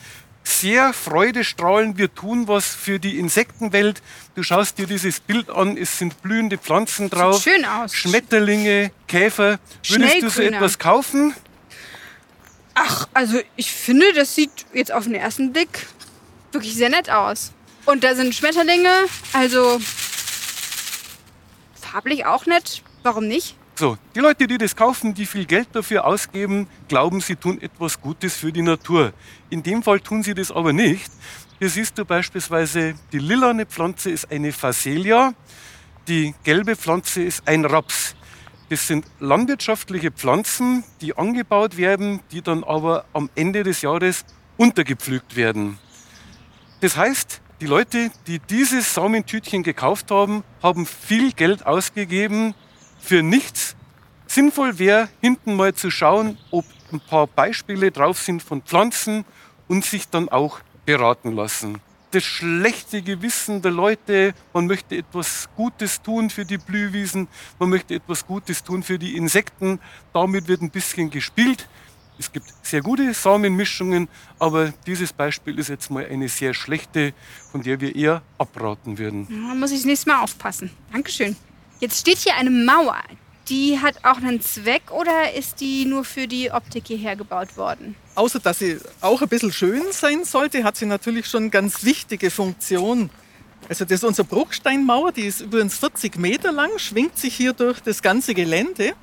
sehr 0.46 0.94
freudestrahlend. 0.94 1.98
Wir 1.98 2.14
tun 2.14 2.48
was 2.48 2.76
für 2.76 3.00
die 3.00 3.18
Insektenwelt. 3.18 4.02
Du 4.36 4.44
schaust 4.44 4.78
dir 4.78 4.88
dieses 4.88 5.20
Bild 5.20 5.50
an, 5.50 5.78
es 5.78 5.98
sind 5.98 6.22
blühende 6.22 6.58
Pflanzen 6.58 7.10
drauf. 7.10 7.42
Sieht 7.42 7.54
schön 7.54 7.66
aus. 7.66 7.94
Schmetterlinge, 7.94 8.92
Käfer. 9.08 9.60
Würdest 9.88 10.22
du 10.22 10.30
so 10.30 10.42
etwas 10.42 10.80
kaufen? 10.80 11.34
Ach, 12.74 13.08
also 13.14 13.40
ich 13.56 13.72
finde, 13.72 14.12
das 14.14 14.36
sieht 14.36 14.52
jetzt 14.74 14.92
auf 14.92 15.06
den 15.06 15.16
ersten 15.16 15.54
Blick 15.54 15.88
wirklich 16.52 16.76
sehr 16.76 16.90
nett 16.90 17.10
aus. 17.10 17.52
Und 17.86 18.04
da 18.04 18.16
sind 18.16 18.34
Schmetterlinge, 18.34 19.06
also 19.34 19.80
farblich 21.94 22.26
auch 22.26 22.48
nett. 22.48 22.82
Warum 23.04 23.28
nicht? 23.28 23.56
So, 23.76 23.98
die 24.16 24.20
Leute, 24.20 24.48
die 24.48 24.58
das 24.58 24.76
kaufen, 24.76 25.14
die 25.14 25.28
viel 25.28 25.46
Geld 25.46 25.68
dafür 25.74 26.06
ausgeben, 26.06 26.68
glauben, 26.88 27.22
sie 27.22 27.36
tun 27.36 27.62
etwas 27.62 28.02
Gutes 28.02 28.36
für 28.36 28.52
die 28.52 28.64
Natur. 28.64 29.14
In 29.52 29.62
dem 29.62 29.84
Fall 29.84 30.00
tun 30.00 30.24
sie 30.24 30.34
das 30.34 30.52
aber 30.52 30.74
nicht. 30.74 31.12
Hier 31.60 31.70
siehst 31.70 31.98
du 31.98 32.04
beispielsweise, 32.04 32.96
die 33.12 33.20
lilane 33.20 33.68
Pflanze 33.68 34.10
ist 34.10 34.32
eine 34.32 34.52
Phacelia, 34.52 35.34
die 36.08 36.34
gelbe 36.44 36.76
Pflanze 36.76 37.22
ist 37.22 37.48
ein 37.48 37.64
Raps. 37.64 38.16
Das 38.70 38.88
sind 38.88 39.06
landwirtschaftliche 39.20 40.12
Pflanzen, 40.12 40.84
die 41.02 41.16
angebaut 41.16 41.78
werden, 41.78 42.22
die 42.32 42.42
dann 42.42 42.64
aber 42.64 43.06
am 43.14 43.30
Ende 43.36 43.62
des 43.62 43.84
Jahres 43.84 44.26
untergepflügt 44.58 45.36
werden. 45.36 45.78
Das 46.82 46.98
heißt, 46.98 47.43
die 47.62 47.66
Leute, 47.66 48.12
die 48.28 48.40
dieses 48.40 48.94
Samentütchen 48.94 49.64
gekauft 49.64 50.12
haben, 50.12 50.44
haben 50.62 50.86
viel 50.86 51.32
Geld 51.32 51.66
ausgegeben 51.66 52.56
für 53.00 53.24
nichts. 53.24 53.76
Sinnvoll 54.28 54.80
wäre, 54.80 55.10
hinten 55.22 55.56
mal 55.56 55.74
zu 55.74 55.92
schauen, 55.92 56.38
ob 56.52 56.66
ein 56.92 57.00
paar 57.00 57.28
Beispiele 57.28 57.92
drauf 57.92 58.20
sind 58.20 58.42
von 58.42 58.62
Pflanzen 58.62 59.26
und 59.68 59.86
sich 59.86 60.10
dann 60.10 60.30
auch 60.30 60.60
beraten 60.86 61.34
lassen. 61.34 61.80
Das 62.12 62.24
schlechte 62.24 63.02
Gewissen 63.02 63.62
der 63.62 63.72
Leute, 63.72 64.34
man 64.54 64.68
möchte 64.68 64.96
etwas 64.96 65.50
Gutes 65.56 66.02
tun 66.02 66.30
für 66.30 66.46
die 66.46 66.60
Blühwiesen, 66.60 67.28
man 67.60 67.70
möchte 67.70 67.96
etwas 67.96 68.28
Gutes 68.28 68.64
tun 68.64 68.84
für 68.84 69.00
die 69.00 69.16
Insekten, 69.18 69.80
damit 70.14 70.48
wird 70.48 70.62
ein 70.62 70.70
bisschen 70.70 71.10
gespielt. 71.10 71.68
Es 72.24 72.32
gibt 72.32 72.48
sehr 72.62 72.82
gute 72.82 73.14
Samenmischungen, 73.14 74.08
aber 74.40 74.74
dieses 74.88 75.12
Beispiel 75.12 75.60
ist 75.60 75.68
jetzt 75.68 75.92
mal 75.92 76.06
eine 76.06 76.30
sehr 76.30 76.54
schlechte, 76.54 77.14
von 77.52 77.62
der 77.62 77.82
wir 77.82 77.94
eher 77.94 78.22
abraten 78.38 78.98
würden. 78.98 79.28
Da 79.30 79.54
muss 79.54 79.72
ich 79.72 79.80
das 79.80 79.86
nächste 79.86 80.10
Mal 80.10 80.22
aufpassen. 80.22 80.72
Dankeschön. 80.94 81.36
Jetzt 81.82 82.00
steht 82.00 82.20
hier 82.20 82.36
eine 82.36 82.50
Mauer. 82.50 83.02
Die 83.50 83.78
hat 83.78 84.06
auch 84.06 84.16
einen 84.16 84.40
Zweck 84.40 84.84
oder 84.90 85.34
ist 85.34 85.60
die 85.60 85.84
nur 85.84 86.06
für 86.06 86.26
die 86.26 86.50
Optik 86.50 86.88
hierher 86.88 87.18
gebaut 87.18 87.58
worden? 87.58 87.96
Außer 88.16 88.40
dass 88.40 88.60
sie 88.60 88.78
auch 89.02 89.22
ein 89.22 89.28
bisschen 89.28 89.52
schön 89.52 89.82
sein 89.92 90.24
sollte, 90.24 90.64
hat 90.64 90.78
sie 90.78 90.86
natürlich 90.86 91.28
schon 91.28 91.52
ganz 91.52 91.84
wichtige 91.84 92.32
Funktion. 92.32 93.10
Also 93.68 93.84
das 93.84 93.96
ist 93.96 94.04
unsere 94.06 94.26
Bruchsteinmauer, 94.30 95.12
die 95.12 95.24
ist 95.24 95.42
übrigens 95.42 95.78
40 95.78 96.18
Meter 96.18 96.54
lang, 96.54 96.70
schwingt 96.78 97.18
sich 97.18 97.36
hier 97.36 97.52
durch 97.52 97.82
das 97.82 98.02
ganze 98.02 98.34
Gelände. 98.34 98.94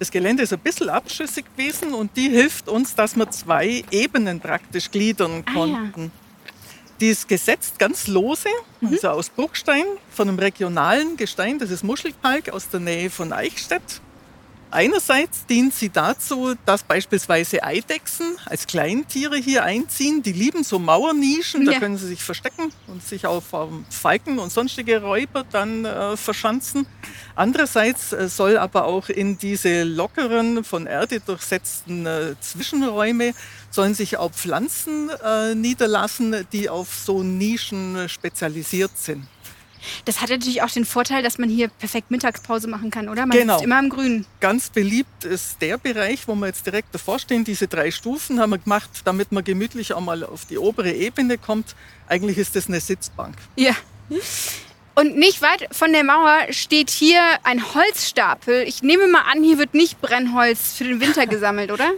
Das 0.00 0.10
Gelände 0.10 0.42
ist 0.42 0.52
ein 0.54 0.58
bisschen 0.60 0.88
abschüssig 0.88 1.44
gewesen 1.54 1.92
und 1.92 2.16
die 2.16 2.30
hilft 2.30 2.68
uns, 2.70 2.94
dass 2.94 3.16
wir 3.16 3.30
zwei 3.30 3.84
Ebenen 3.90 4.40
praktisch 4.40 4.90
gliedern 4.90 5.44
Ah, 5.44 5.50
ja. 5.50 5.54
konnten. 5.54 6.10
Die 7.00 7.08
ist 7.08 7.28
gesetzt 7.28 7.78
ganz 7.78 8.06
lose, 8.06 8.48
also 8.82 9.08
aus 9.10 9.28
Bruchstein, 9.28 9.84
von 10.10 10.28
einem 10.28 10.38
regionalen 10.38 11.18
Gestein, 11.18 11.58
das 11.58 11.70
ist 11.70 11.84
Muschelkalk 11.84 12.48
aus 12.48 12.70
der 12.70 12.80
Nähe 12.80 13.10
von 13.10 13.32
Eichstätt. 13.34 14.00
Einerseits 14.72 15.46
dient 15.46 15.74
sie 15.74 15.88
dazu, 15.90 16.54
dass 16.64 16.84
beispielsweise 16.84 17.62
Eidechsen 17.64 18.36
als 18.46 18.66
Kleintiere 18.68 19.36
hier 19.36 19.64
einziehen. 19.64 20.22
Die 20.22 20.32
lieben 20.32 20.62
so 20.62 20.78
Mauernischen, 20.78 21.64
da 21.66 21.72
Ja. 21.72 21.78
können 21.80 21.98
sie 21.98 22.06
sich 22.06 22.22
verstecken 22.22 22.72
und 22.86 23.02
sich 23.04 23.22
vor 23.22 23.68
Falken 23.90 24.38
und 24.38 24.52
sonstige 24.52 25.02
Räuber 25.02 25.44
dann 25.50 25.84
äh, 25.84 26.16
verschanzen. 26.16 26.86
Andererseits 27.34 28.12
äh, 28.12 28.28
soll 28.28 28.56
aber 28.58 28.84
auch 28.84 29.08
in 29.08 29.38
diese 29.38 29.82
lockeren, 29.82 30.62
von 30.62 30.86
Erde 30.86 31.20
durchsetzten 31.20 32.06
äh, 32.06 32.34
Zwischenräume 32.40 33.34
sollen 33.70 33.94
sich 33.94 34.16
auch 34.18 34.32
Pflanzen 34.32 35.10
äh, 35.24 35.54
niederlassen, 35.54 36.46
die 36.52 36.68
auf 36.68 36.94
so 36.94 37.22
Nischen 37.22 37.96
äh, 37.96 38.08
spezialisiert 38.08 38.92
sind. 38.96 39.26
Das 40.04 40.20
hat 40.20 40.30
natürlich 40.30 40.62
auch 40.62 40.70
den 40.70 40.84
Vorteil, 40.84 41.22
dass 41.22 41.38
man 41.38 41.48
hier 41.48 41.68
perfekt 41.68 42.10
Mittagspause 42.10 42.68
machen 42.68 42.90
kann, 42.90 43.08
oder? 43.08 43.26
Man 43.26 43.36
Genau. 43.36 43.54
sitzt 43.54 43.64
immer 43.64 43.78
im 43.78 43.88
Grünen. 43.88 44.26
Ganz 44.40 44.70
beliebt 44.70 45.24
ist 45.24 45.60
der 45.62 45.78
Bereich, 45.78 46.26
wo 46.28 46.34
wir 46.34 46.46
jetzt 46.46 46.66
direkt 46.66 46.94
davor 46.94 47.18
stehen. 47.18 47.44
Diese 47.44 47.68
drei 47.68 47.90
Stufen 47.90 48.40
haben 48.40 48.50
wir 48.50 48.58
gemacht, 48.58 48.90
damit 49.04 49.32
man 49.32 49.44
gemütlich 49.44 49.92
auch 49.92 50.00
mal 50.00 50.24
auf 50.24 50.44
die 50.46 50.58
obere 50.58 50.92
Ebene 50.92 51.38
kommt. 51.38 51.74
Eigentlich 52.08 52.38
ist 52.38 52.56
das 52.56 52.68
eine 52.68 52.80
Sitzbank. 52.80 53.36
Ja. 53.56 53.74
Und 54.94 55.16
nicht 55.16 55.40
weit 55.40 55.68
von 55.74 55.92
der 55.92 56.04
Mauer 56.04 56.40
steht 56.50 56.90
hier 56.90 57.20
ein 57.44 57.74
Holzstapel. 57.74 58.64
Ich 58.66 58.82
nehme 58.82 59.06
mal 59.08 59.22
an, 59.32 59.42
hier 59.42 59.58
wird 59.58 59.72
nicht 59.72 60.00
Brennholz 60.00 60.74
für 60.74 60.84
den 60.84 61.00
Winter 61.00 61.26
gesammelt, 61.28 61.70
oder? 61.70 61.90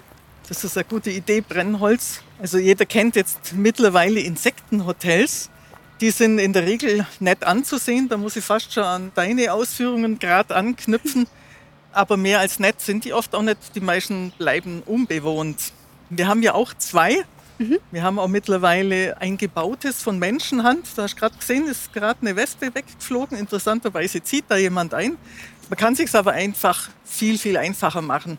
Das 0.48 0.62
ist 0.64 0.76
eine 0.76 0.84
gute 0.84 1.10
Idee, 1.10 1.40
Brennholz. 1.40 2.20
Also 2.40 2.58
jeder 2.58 2.84
kennt 2.84 3.16
jetzt 3.16 3.54
mittlerweile 3.54 4.20
Insektenhotels. 4.20 5.48
Die 6.02 6.11
sind 6.11 6.40
in 6.40 6.52
der 6.52 6.66
Regel 6.66 7.06
nett 7.21 7.44
anzusehen. 7.44 8.09
Da 8.09 8.16
muss 8.16 8.35
ich 8.35 8.44
fast 8.44 8.73
schon 8.73 8.82
an 8.82 9.12
deine 9.14 9.52
Ausführungen 9.52 10.18
gerade 10.18 10.56
anknüpfen. 10.56 11.28
Aber 11.92 12.16
mehr 12.16 12.40
als 12.40 12.59
nett 12.59 12.80
sind 12.80 13.04
die 13.04 13.12
oft 13.12 13.32
auch 13.37 13.42
nicht. 13.42 13.76
Die 13.76 13.80
meisten 13.80 14.32
bleiben 14.37 14.82
unbewohnt. 14.85 15.73
Wir 16.11 16.26
haben 16.26 16.42
ja 16.42 16.54
auch 16.54 16.75
zwei. 16.75 17.25
Wir 17.92 18.02
haben 18.02 18.18
auch 18.18 18.26
mittlerweile 18.26 19.21
ein 19.21 19.38
gebautes 19.38 20.02
von 20.02 20.18
Menschenhand. 20.18 20.88
Da 20.97 21.04
hast 21.04 21.14
du 21.14 21.21
gerade 21.21 21.38
gesehen, 21.38 21.68
ist 21.68 21.92
gerade 21.92 22.21
eine 22.23 22.35
Wespe 22.35 22.75
weggeflogen. 22.75 23.38
Interessanterweise 23.38 24.21
zieht 24.25 24.47
da 24.49 24.56
jemand 24.56 24.94
ein. 24.94 25.16
Man 25.68 25.78
kann 25.78 25.94
sich 25.94 26.12
aber 26.16 26.32
einfach 26.32 26.90
viel, 27.04 27.38
viel 27.38 27.56
einfacher 27.56 28.02
machen. 28.02 28.38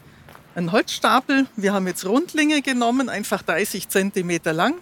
Ein 0.56 0.74
Holzstapel, 0.74 1.48
wir 1.56 1.72
haben 1.72 1.88
jetzt 1.88 2.06
Rundlinge 2.06 2.62
genommen, 2.62 3.08
einfach 3.08 3.42
30 3.42 3.88
Zentimeter 3.88 4.52
lang, 4.52 4.76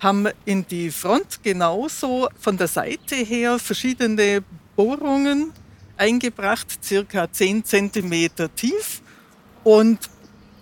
haben 0.00 0.28
in 0.44 0.66
die 0.66 0.90
Front 0.90 1.42
genauso 1.42 2.28
von 2.38 2.56
der 2.56 2.68
Seite 2.68 3.16
her 3.16 3.58
verschiedene 3.58 4.42
Bohrungen 4.74 5.52
eingebracht, 5.96 6.82
circa 6.82 7.30
10 7.30 7.64
Zentimeter 7.64 8.52
tief. 8.54 9.02
Und 9.62 9.98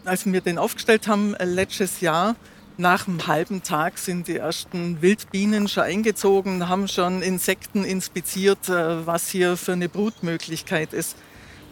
als 0.04 0.26
wir 0.26 0.40
den 0.40 0.59
aufgestellt 0.59 1.07
haben 1.07 1.35
äh, 1.35 1.45
letztes 1.45 2.00
Jahr, 2.00 2.35
nach 2.76 3.09
einem 3.09 3.26
halben 3.26 3.62
Tag 3.62 3.99
sind 3.99 4.28
die 4.28 4.37
ersten 4.37 5.02
Wildbienen 5.02 5.68
schon 5.68 5.83
eingezogen, 5.85 6.68
haben 6.68 6.87
schon 6.87 7.23
Insekten 7.23 7.85
inspiziert, 7.85 8.68
äh, 8.68 9.07
was 9.07 9.28
hier 9.28 9.57
für 9.57 9.73
eine 9.73 9.88
Brutmöglichkeit 9.88 10.92
ist. 10.92 11.16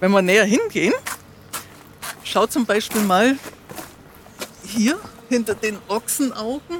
Wenn 0.01 0.13
wir 0.13 0.23
näher 0.23 0.45
hingehen, 0.45 0.93
schau 2.23 2.47
zum 2.47 2.67
Beispiel 2.67 3.03
mal 3.03 3.37
hier 4.65 4.99
hinter 5.29 5.55
den 5.55 5.79
Ochsenaugen. 5.89 6.79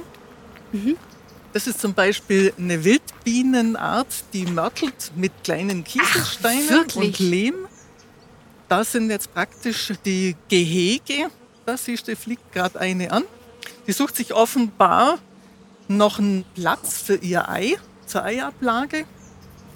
Das 1.53 1.65
ist 1.65 1.79
zum 1.79 1.93
Beispiel 1.93 2.53
eine 2.57 2.83
Wildbienenart, 2.83 4.25
die 4.33 4.45
mörtelt 4.45 5.11
mit 5.15 5.31
kleinen 5.43 5.83
Kieselsteinen 5.83 6.69
wirklich? 6.69 7.19
und 7.19 7.19
Lehm. 7.19 7.55
Das 8.69 8.91
sind 8.91 9.09
jetzt 9.09 9.33
praktisch 9.33 9.93
die 10.05 10.35
Gehege. 10.49 11.29
Da 11.65 11.77
siehst 11.77 12.07
du, 12.07 12.15
fliegt 12.15 12.51
gerade 12.51 12.79
eine 12.79 13.11
an. 13.11 13.23
Die 13.87 13.91
sucht 13.93 14.15
sich 14.17 14.33
offenbar 14.33 15.19
noch 15.87 16.19
einen 16.19 16.43
Platz 16.53 17.01
für 17.01 17.15
ihr 17.15 17.49
Ei, 17.49 17.77
zur 18.05 18.23
Eiablage. 18.23 19.05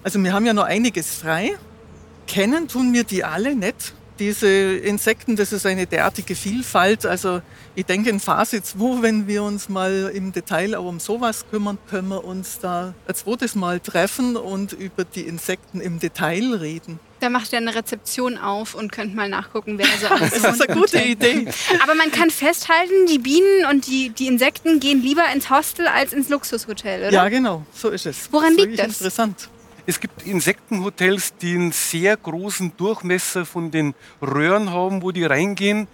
Also 0.04 0.22
wir 0.24 0.34
haben 0.34 0.46
ja 0.46 0.54
noch 0.54 0.66
einiges 0.66 1.16
frei. 1.16 1.58
Kennen 2.28 2.68
tun 2.68 2.94
wir 2.94 3.06
die 3.06 3.24
alle 3.24 3.56
nicht. 3.56 3.94
Diese 4.20 4.48
Insekten, 4.48 5.36
das 5.36 5.52
ist 5.52 5.66
eine 5.66 5.88
derartige 5.88 6.36
Vielfalt. 6.36 7.06
Also 7.06 7.42
ich 7.76 7.86
denke 7.86 8.10
in 8.10 8.20
Phase 8.20 8.62
2, 8.62 9.02
wenn 9.02 9.28
wir 9.28 9.44
uns 9.44 9.70
mal 9.70 10.12
im 10.14 10.32
Detail 10.32 10.76
auch 10.76 10.86
um 10.86 11.00
sowas 11.00 11.46
kümmern, 11.50 11.78
können 11.90 12.10
wir 12.10 12.24
uns 12.24 12.60
da 12.60 12.94
ein 13.08 13.16
zweites 13.16 13.56
Mal 13.56 13.80
treffen 13.80 14.36
und 14.38 14.74
über 14.74 15.06
die 15.06 15.22
Insekten 15.22 15.82
im 15.82 16.00
Detail 16.00 16.54
reden. 16.56 17.00
Da 17.20 17.30
macht 17.30 17.54
ihr 17.54 17.60
eine 17.60 17.74
Rezeption 17.76 18.38
auf 18.38 18.74
und 18.74 18.92
könnt 18.92 19.16
mal 19.16 19.30
nachgucken, 19.30 19.78
wer 19.78 19.86
so 20.00 20.08
alles 20.10 20.42
Das 20.42 20.56
ist 20.56 20.68
eine 20.68 20.76
gute 20.76 21.00
Idee. 21.02 21.48
Aber 21.84 21.94
man 21.94 22.12
kann 22.12 22.32
festhalten, 22.32 23.06
die 23.08 23.20
Bienen 23.20 23.66
und 23.70 23.86
die, 23.88 24.10
die 24.10 24.28
Insekten 24.28 24.80
gehen 24.80 25.02
lieber 25.02 25.24
ins 25.34 25.50
Hostel 25.50 25.88
als 25.88 26.14
ins 26.14 26.30
Luxushotel, 26.30 27.02
oder? 27.08 27.12
Ja, 27.12 27.30
genau, 27.30 27.64
so 27.74 27.90
ist 27.90 28.08
es. 28.08 28.28
Woran 28.32 28.58
das 28.58 28.66
liegt 28.66 28.80
das? 28.80 28.88
Interessant. 28.88 29.50
Es 29.88 30.00
gibt 30.00 30.28
Insektenhotels, 30.28 31.34
die 31.38 31.56
einen 31.56 31.72
sehr 31.72 32.16
großen 32.16 32.78
Durchmesser 32.78 33.46
von 33.46 33.72
den 33.72 33.96
Röhren 34.22 34.72
haben, 34.72 35.02
wo 35.02 35.12
die 35.12 35.26
reingehen. 35.26 35.88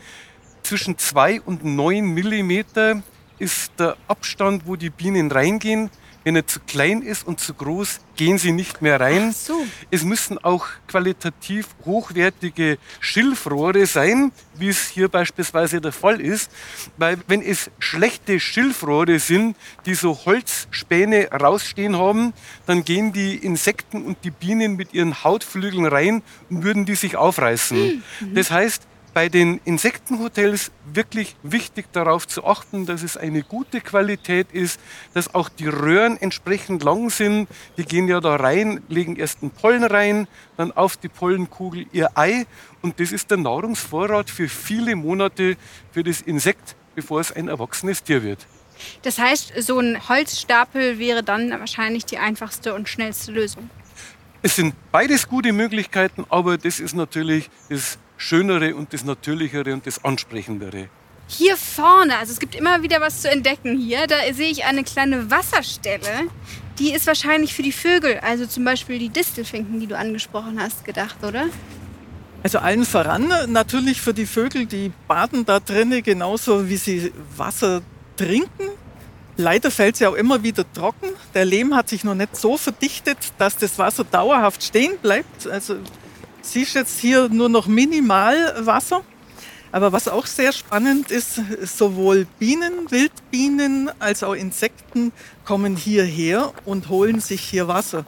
Zwischen 0.62 0.98
2 0.98 1.42
und 1.42 1.64
9 1.64 2.06
Millimeter 2.06 3.02
ist 3.40 3.72
der 3.80 3.96
Abstand, 4.10 4.64
wo 4.66 4.76
die 4.76 4.90
Bienen 4.90 5.32
reingehen. 5.32 5.90
Wenn 6.28 6.36
er 6.36 6.46
zu 6.46 6.60
klein 6.60 7.04
ist 7.04 7.26
und 7.26 7.40
zu 7.40 7.54
groß, 7.54 8.02
gehen 8.18 8.38
sie 8.38 8.52
nicht 8.52 8.82
mehr 8.82 9.00
rein. 9.00 9.32
so. 9.32 9.66
Es 9.92 10.04
müssen 10.04 10.38
auch 10.38 10.68
qualitativ 10.86 11.70
hochwertige 11.86 12.80
Schilfrohre 13.00 13.86
sein, 13.86 14.34
wie 14.56 14.68
es 14.68 14.90
hier 14.90 15.08
beispielsweise 15.08 15.80
der 15.80 15.94
Fall 15.94 16.20
ist. 16.20 16.52
Weil 16.98 17.18
wenn 17.30 17.42
es 17.42 17.72
schlechte 17.80 18.42
Schilfrohre 18.42 19.20
sind, 19.20 19.56
die 19.86 19.94
so 19.94 20.26
Holzspäne 20.26 21.30
rausstehen 21.32 21.98
haben, 21.98 22.34
dann 22.66 22.84
gehen 22.84 23.14
die 23.14 23.38
Insekten 23.38 24.04
und 24.04 24.18
die 24.26 24.32
Bienen 24.32 24.76
mit 24.76 24.94
ihren 24.94 25.24
Hautflügeln 25.24 25.86
rein 25.86 26.24
und 26.50 26.62
würden 26.62 26.84
die 26.84 26.96
sich 26.96 27.16
aufreißen. 27.16 28.04
Das 28.34 28.52
heißt, 28.52 28.86
bei 29.18 29.30
den 29.30 29.60
Insektenhotels 29.66 30.70
wirklich 30.94 31.36
wichtig 31.42 31.92
darauf 31.92 32.28
zu 32.28 32.46
achten, 32.46 32.86
dass 32.86 33.02
es 33.02 33.18
eine 33.18 33.42
gute 33.42 33.82
Qualität 33.82 34.52
ist, 34.52 34.80
dass 35.16 35.34
auch 35.34 35.50
die 35.50 35.66
Röhren 35.66 36.22
entsprechend 36.22 36.84
lang 36.84 37.10
sind. 37.10 37.48
Die 37.78 37.84
gehen 37.84 38.08
ja 38.08 38.20
da 38.20 38.36
rein, 38.36 38.84
legen 38.90 39.16
erst 39.16 39.42
den 39.42 39.50
Pollen 39.50 39.84
rein, 39.84 40.28
dann 40.56 40.72
auf 40.72 40.98
die 40.98 41.08
Pollenkugel 41.08 41.88
ihr 41.94 42.12
Ei 42.14 42.46
und 42.84 43.00
das 43.00 43.12
ist 43.12 43.32
der 43.32 43.40
Nahrungsvorrat 43.40 44.30
für 44.30 44.48
viele 44.48 44.96
Monate 44.96 45.58
für 45.92 46.04
das 46.04 46.22
Insekt, 46.22 46.76
bevor 46.94 47.20
es 47.20 47.32
ein 47.32 47.48
erwachsenes 47.48 48.04
Tier 48.04 48.22
wird. 48.22 48.46
Das 49.02 49.18
heißt, 49.18 49.52
so 49.64 49.80
ein 49.80 49.98
Holzstapel 50.08 51.00
wäre 51.00 51.24
dann 51.24 51.50
wahrscheinlich 51.50 52.06
die 52.06 52.20
einfachste 52.20 52.76
und 52.76 52.88
schnellste 52.88 53.32
Lösung. 53.32 53.68
Es 54.44 54.56
sind 54.56 54.76
beides 54.92 55.28
gute 55.28 55.54
Möglichkeiten, 55.54 56.24
aber 56.30 56.60
das 56.60 56.80
ist 56.80 56.94
natürlich 56.94 57.50
das 57.68 57.98
Schönere 58.18 58.76
und 58.76 58.94
das 58.94 59.06
Natürlichere 59.06 59.74
und 59.74 59.86
das 59.86 60.04
Ansprechendere. 60.04 60.90
Hier 61.28 61.58
vorne, 61.58 62.18
also 62.18 62.32
es 62.32 62.40
gibt 62.40 62.56
immer 62.56 62.82
wieder 62.84 63.02
was 63.02 63.22
zu 63.22 63.30
entdecken 63.30 63.78
hier. 63.78 64.08
Da 64.08 64.16
sehe 64.34 64.50
ich 64.50 64.66
eine 64.66 64.84
kleine 64.84 65.30
Wasserstelle. 65.30 66.28
Die 66.80 66.94
ist 66.94 67.06
wahrscheinlich 67.08 67.54
für 67.54 67.64
die 67.64 67.72
Vögel, 67.72 68.20
also 68.20 68.46
zum 68.46 68.64
Beispiel 68.64 69.00
die 69.00 69.10
Distelfinken, 69.10 69.80
die 69.80 69.88
du 69.88 69.98
angesprochen 69.98 70.60
hast, 70.60 70.86
gedacht, 70.86 71.18
oder? 71.24 71.46
Also 72.44 72.60
allen 72.60 72.86
voran 72.86 73.32
natürlich 73.48 74.00
für 74.00 74.14
die 74.14 74.26
Vögel, 74.26 74.66
die 74.66 74.92
baden 75.08 75.46
da 75.46 75.60
drinnen 75.60 76.04
genauso 76.04 76.70
wie 76.70 76.78
sie 76.78 77.12
Wasser 77.36 77.82
trinken. 78.16 78.70
Leider 79.38 79.70
fällt 79.70 79.96
es 79.96 80.00
ja 80.00 80.10
auch 80.10 80.16
immer 80.16 80.42
wieder 80.44 80.66
trocken. 80.74 81.10
Der 81.34 81.46
Lehm 81.46 81.76
hat 81.76 81.90
sich 81.90 82.04
noch 82.04 82.16
nicht 82.16 82.36
so 82.36 82.58
verdichtet, 82.58 83.18
dass 83.38 83.58
das 83.58 83.78
Wasser 83.78 84.04
dauerhaft 84.04 84.64
stehen 84.64 84.98
bleibt. 85.02 85.48
Also 85.48 85.78
siehst 86.54 86.76
jetzt 86.76 87.00
hier 87.00 87.30
nur 87.30 87.50
noch 87.50 87.68
minimal 87.68 88.66
Wasser. 88.66 89.04
Aber 89.72 89.92
was 89.92 90.08
auch 90.08 90.26
sehr 90.26 90.54
spannend 90.54 91.12
ist, 91.12 91.40
sowohl 91.78 92.26
Bienen, 92.40 92.90
Wildbienen 92.90 93.92
als 94.00 94.24
auch 94.24 94.34
Insekten 94.34 95.12
kommen 95.46 95.76
hierher 95.76 96.52
und 96.66 96.90
holen 96.90 97.20
sich 97.20 97.42
hier 97.42 97.68
Wasser. 97.68 98.06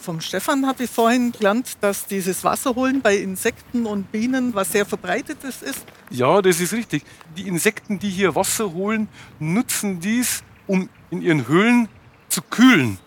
Vom 0.00 0.20
Stefan 0.20 0.66
habe 0.66 0.82
ich 0.84 0.90
vorhin 0.90 1.30
gelernt, 1.30 1.76
dass 1.80 2.06
dieses 2.06 2.42
Wasserholen 2.42 3.02
bei 3.02 3.16
Insekten 3.16 3.86
und 3.86 4.10
Bienen 4.10 4.52
was 4.54 4.72
sehr 4.72 4.84
verbreitetes 4.84 5.62
ist. 5.62 5.84
Ja, 6.10 6.42
das 6.42 6.58
ist 6.60 6.72
richtig. 6.72 7.04
Die 7.36 7.46
Insekten, 7.46 8.00
die 8.00 8.10
hier 8.10 8.34
Wasser 8.34 8.72
holen, 8.72 9.06
nutzen 9.38 10.00
dies, 10.00 10.42
um 10.66 10.88
in 11.10 11.22
ihren 11.22 11.46
Höhlen 11.46 11.88
zu 12.28 12.42
kühlen. 12.42 12.98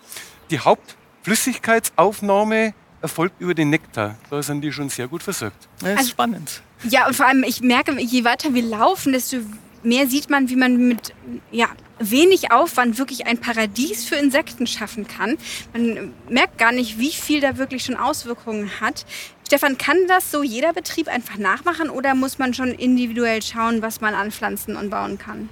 Die 0.50 0.60
Hauptflüssigkeitsaufnahme 0.60 2.72
erfolgt 3.06 3.40
über 3.40 3.54
den 3.54 3.70
Nektar. 3.70 4.16
Da 4.30 4.42
sind 4.42 4.60
die 4.62 4.72
schon 4.72 4.88
sehr 4.88 5.06
gut 5.08 5.22
versorgt. 5.22 5.68
Das 5.80 5.90
ist 5.90 5.98
Also- 5.98 6.10
spannend. 6.10 6.62
Ja, 6.90 7.06
und 7.06 7.14
vor 7.14 7.26
allem, 7.26 7.42
ich 7.44 7.60
merke, 7.62 7.98
je 8.00 8.24
weiter 8.24 8.52
wir 8.52 8.62
laufen, 8.62 9.12
desto 9.12 9.38
mehr 9.82 10.06
sieht 10.08 10.28
man, 10.28 10.48
wie 10.50 10.56
man 10.56 10.76
mit 10.88 11.14
ja, 11.50 11.68
wenig 11.98 12.50
Aufwand 12.52 12.98
wirklich 12.98 13.26
ein 13.26 13.38
Paradies 13.38 14.04
für 14.04 14.16
Insekten 14.16 14.66
schaffen 14.66 15.06
kann. 15.06 15.38
Man 15.72 16.12
merkt 16.28 16.58
gar 16.58 16.72
nicht, 16.72 16.98
wie 16.98 17.12
viel 17.12 17.40
da 17.40 17.56
wirklich 17.56 17.84
schon 17.84 17.96
Auswirkungen 17.96 18.70
hat. 18.80 19.06
Stefan, 19.46 19.78
kann 19.78 19.96
das 20.08 20.30
so 20.32 20.42
jeder 20.42 20.72
Betrieb 20.72 21.06
einfach 21.08 21.38
nachmachen 21.38 21.88
oder 21.88 22.14
muss 22.16 22.38
man 22.38 22.52
schon 22.52 22.70
individuell 22.72 23.40
schauen, 23.42 23.80
was 23.80 24.00
man 24.00 24.12
anpflanzen 24.14 24.76
und 24.76 24.90
bauen 24.90 25.18
kann? 25.18 25.48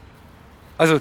Also 0.76 1.00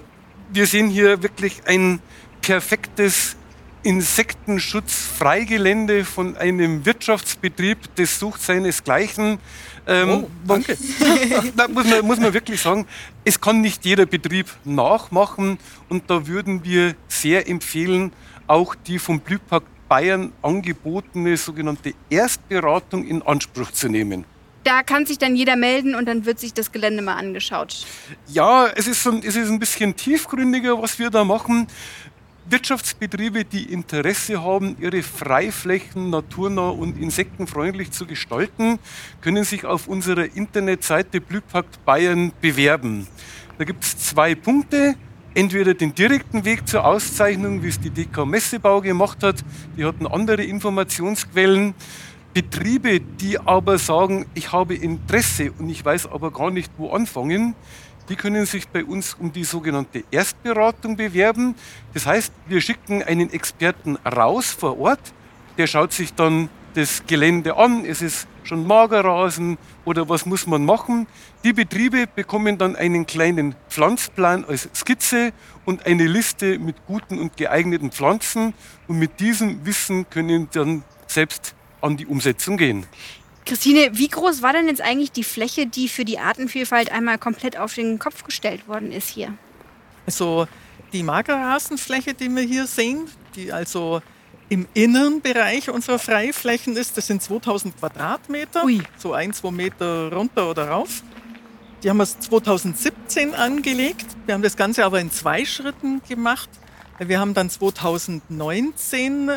wir 0.52 0.68
sehen 0.68 0.90
hier 0.90 1.22
wirklich 1.24 1.64
ein 1.66 2.00
perfektes 2.42 3.36
Insektenschutz-Freigelände 3.84 6.06
von 6.06 6.38
einem 6.38 6.86
Wirtschaftsbetrieb, 6.86 7.78
das 7.96 8.20
sucht 8.20 8.42
seinesgleichen. 8.42 9.40
Ähm, 9.86 10.10
Oh, 10.10 10.30
danke. 10.48 10.78
da 11.56 11.68
muss 11.68 11.86
man, 11.88 12.06
muss 12.06 12.20
man 12.20 12.34
wirklich 12.34 12.62
sagen, 12.62 12.86
es 13.26 13.40
kann 13.42 13.60
nicht 13.62 13.84
jeder 13.86 14.06
Betrieb 14.06 14.48
nachmachen 14.64 15.58
und 15.90 16.10
da 16.10 16.26
würden 16.28 16.64
wir 16.64 16.96
sehr 17.08 17.48
empfehlen, 17.50 18.12
auch 18.48 18.76
die 18.76 19.00
vom 19.00 19.20
Blühpark 19.20 19.64
Bayern 19.90 20.32
angebotene 20.42 21.36
sogenannte 21.38 21.94
Erstberatung 22.10 23.06
in 23.06 23.22
Anspruch 23.22 23.72
zu 23.72 23.90
nehmen. 23.90 24.24
Da 24.64 24.82
kann 24.82 25.06
sich 25.06 25.18
dann 25.18 25.36
jeder 25.36 25.58
melden 25.58 25.94
und 25.94 26.06
dann 26.08 26.26
wird 26.26 26.40
sich 26.40 26.54
das 26.54 26.72
Gelände 26.72 27.02
mal 27.04 27.16
angeschaut. 27.16 27.86
Ja, 28.28 28.68
es 28.68 28.88
ist, 28.88 29.04
so, 29.04 29.12
ein- 29.12 29.20
es 29.24 29.36
ist 29.36 29.50
ein 29.50 29.60
bisschen 29.60 29.94
tiefgründiger, 29.96 30.82
was 30.82 30.98
wir 30.98 31.10
da 31.10 31.26
machen. 31.26 31.68
Wirtschaftsbetriebe, 32.54 33.46
die 33.46 33.74
Interesse 33.74 34.44
haben, 34.44 34.78
ihre 34.80 35.02
Freiflächen 35.02 36.12
naturnah 36.12 36.70
und 36.70 37.02
insektenfreundlich 37.02 37.90
zu 37.90 38.06
gestalten, 38.06 38.78
können 39.22 39.44
sich 39.44 39.66
auf 39.66 39.88
unserer 39.88 40.36
Internetseite 40.36 41.20
Blühpakt 41.20 41.84
Bayern 41.84 42.32
bewerben. 42.42 43.08
Da 43.58 43.64
gibt 43.64 43.84
es 43.84 43.98
zwei 43.98 44.36
Punkte. 44.36 44.94
Entweder 45.34 45.74
den 45.74 45.96
direkten 45.96 46.46
Weg 46.46 46.68
zur 46.68 46.86
Auszeichnung, 46.86 47.64
wie 47.64 47.70
es 47.70 47.80
die 47.80 47.90
DK 47.90 48.24
Messebau 48.24 48.82
gemacht 48.82 49.24
hat, 49.24 49.44
die 49.76 49.84
hatten 49.84 50.06
andere 50.06 50.44
Informationsquellen. 50.44 51.74
Betriebe, 52.36 53.00
die 53.00 53.40
aber 53.40 53.80
sagen, 53.80 54.28
ich 54.36 54.52
habe 54.52 54.76
Interesse 54.76 55.52
und 55.58 55.70
ich 55.70 55.84
weiß 55.84 56.06
aber 56.06 56.30
gar 56.30 56.52
nicht, 56.52 56.72
wo 56.78 56.92
anfangen, 56.92 57.56
die 58.10 58.16
können 58.16 58.46
sich 58.46 58.68
bei 58.68 58.84
uns 58.84 59.14
um 59.14 59.32
die 59.32 59.44
sogenannte 59.44 60.04
Erstberatung 60.12 60.96
bewerben. 60.98 61.56
Das 61.94 62.06
heißt, 62.06 62.32
wir 62.48 62.62
schicken 62.62 63.04
einen 63.04 63.32
Experten 63.32 63.98
raus 63.98 64.52
vor 64.52 64.80
Ort, 64.80 65.14
der 65.58 65.68
schaut 65.68 65.94
sich 65.94 66.14
dann 66.14 66.50
das 66.74 67.04
Gelände 67.06 67.56
an, 67.56 67.86
es 67.86 68.02
ist 68.02 68.28
schon 68.44 68.66
Magerrasen 68.66 69.58
oder 69.86 70.10
was 70.10 70.26
muss 70.26 70.48
man 70.48 70.66
machen. 70.66 71.08
Die 71.44 71.54
Betriebe 71.54 72.08
bekommen 72.08 72.58
dann 72.58 72.76
einen 72.76 73.06
kleinen 73.06 73.56
Pflanzplan 73.70 74.46
als 74.46 74.70
Skizze 74.74 75.34
und 75.66 75.86
eine 75.86 76.08
Liste 76.08 76.60
mit 76.60 76.86
guten 76.88 77.20
und 77.20 77.38
geeigneten 77.38 77.92
Pflanzen 77.92 78.54
und 78.88 78.98
mit 78.98 79.20
diesem 79.20 79.66
Wissen 79.66 80.10
können 80.10 80.50
dann 80.52 80.84
selbst 81.08 81.56
an 81.82 81.98
die 81.98 82.06
Umsetzung 82.06 82.58
gehen. 82.58 82.86
Christine, 83.46 83.90
wie 83.94 84.08
groß 84.08 84.42
war 84.42 84.54
denn 84.54 84.68
jetzt 84.68 84.82
eigentlich 84.82 85.12
die 85.12 85.24
Fläche, 85.24 85.68
die 85.68 85.90
für 85.90 86.06
die 86.06 86.20
Artenvielfalt 86.20 86.92
einmal 86.92 87.18
komplett 87.18 87.58
auf 87.58 87.76
den 87.76 88.00
Kopf 88.00 88.24
gestellt 88.24 88.68
worden 88.68 88.92
ist 88.92 89.10
hier? 89.10 89.34
Also 90.06 90.48
die 90.94 91.04
Magerrasenfläche, 91.04 92.14
die 92.14 92.30
wir 92.30 92.44
hier 92.44 92.68
sehen, 92.68 93.08
die 93.36 93.52
also 93.52 94.02
im 94.50 94.68
inneren 94.74 95.22
Bereich 95.22 95.70
unserer 95.70 96.00
Freiflächen 96.00 96.78
ist, 96.78 96.98
das 96.98 97.08
sind 97.08 97.22
2000 97.22 97.78
Quadratmeter, 97.78 98.64
Ui. 98.66 98.82
so 98.98 99.14
ein, 99.14 99.34
zwei 99.34 99.52
Meter 99.52 100.12
runter 100.14 100.50
oder 100.50 100.70
rauf. 100.70 101.02
Die 101.82 101.90
haben 101.90 101.98
wir 101.98 102.06
2017 102.06 103.34
angelegt. 103.34 104.06
Wir 104.26 104.36
haben 104.36 104.42
das 104.42 104.56
Ganze 104.56 104.86
aber 104.86 105.02
in 105.02 105.12
zwei 105.12 105.44
Schritten 105.44 106.02
gemacht. 106.08 106.50
Wir 107.00 107.20
haben 107.20 107.34
dann 107.34 107.50
2019 107.50 109.30
äh, 109.30 109.34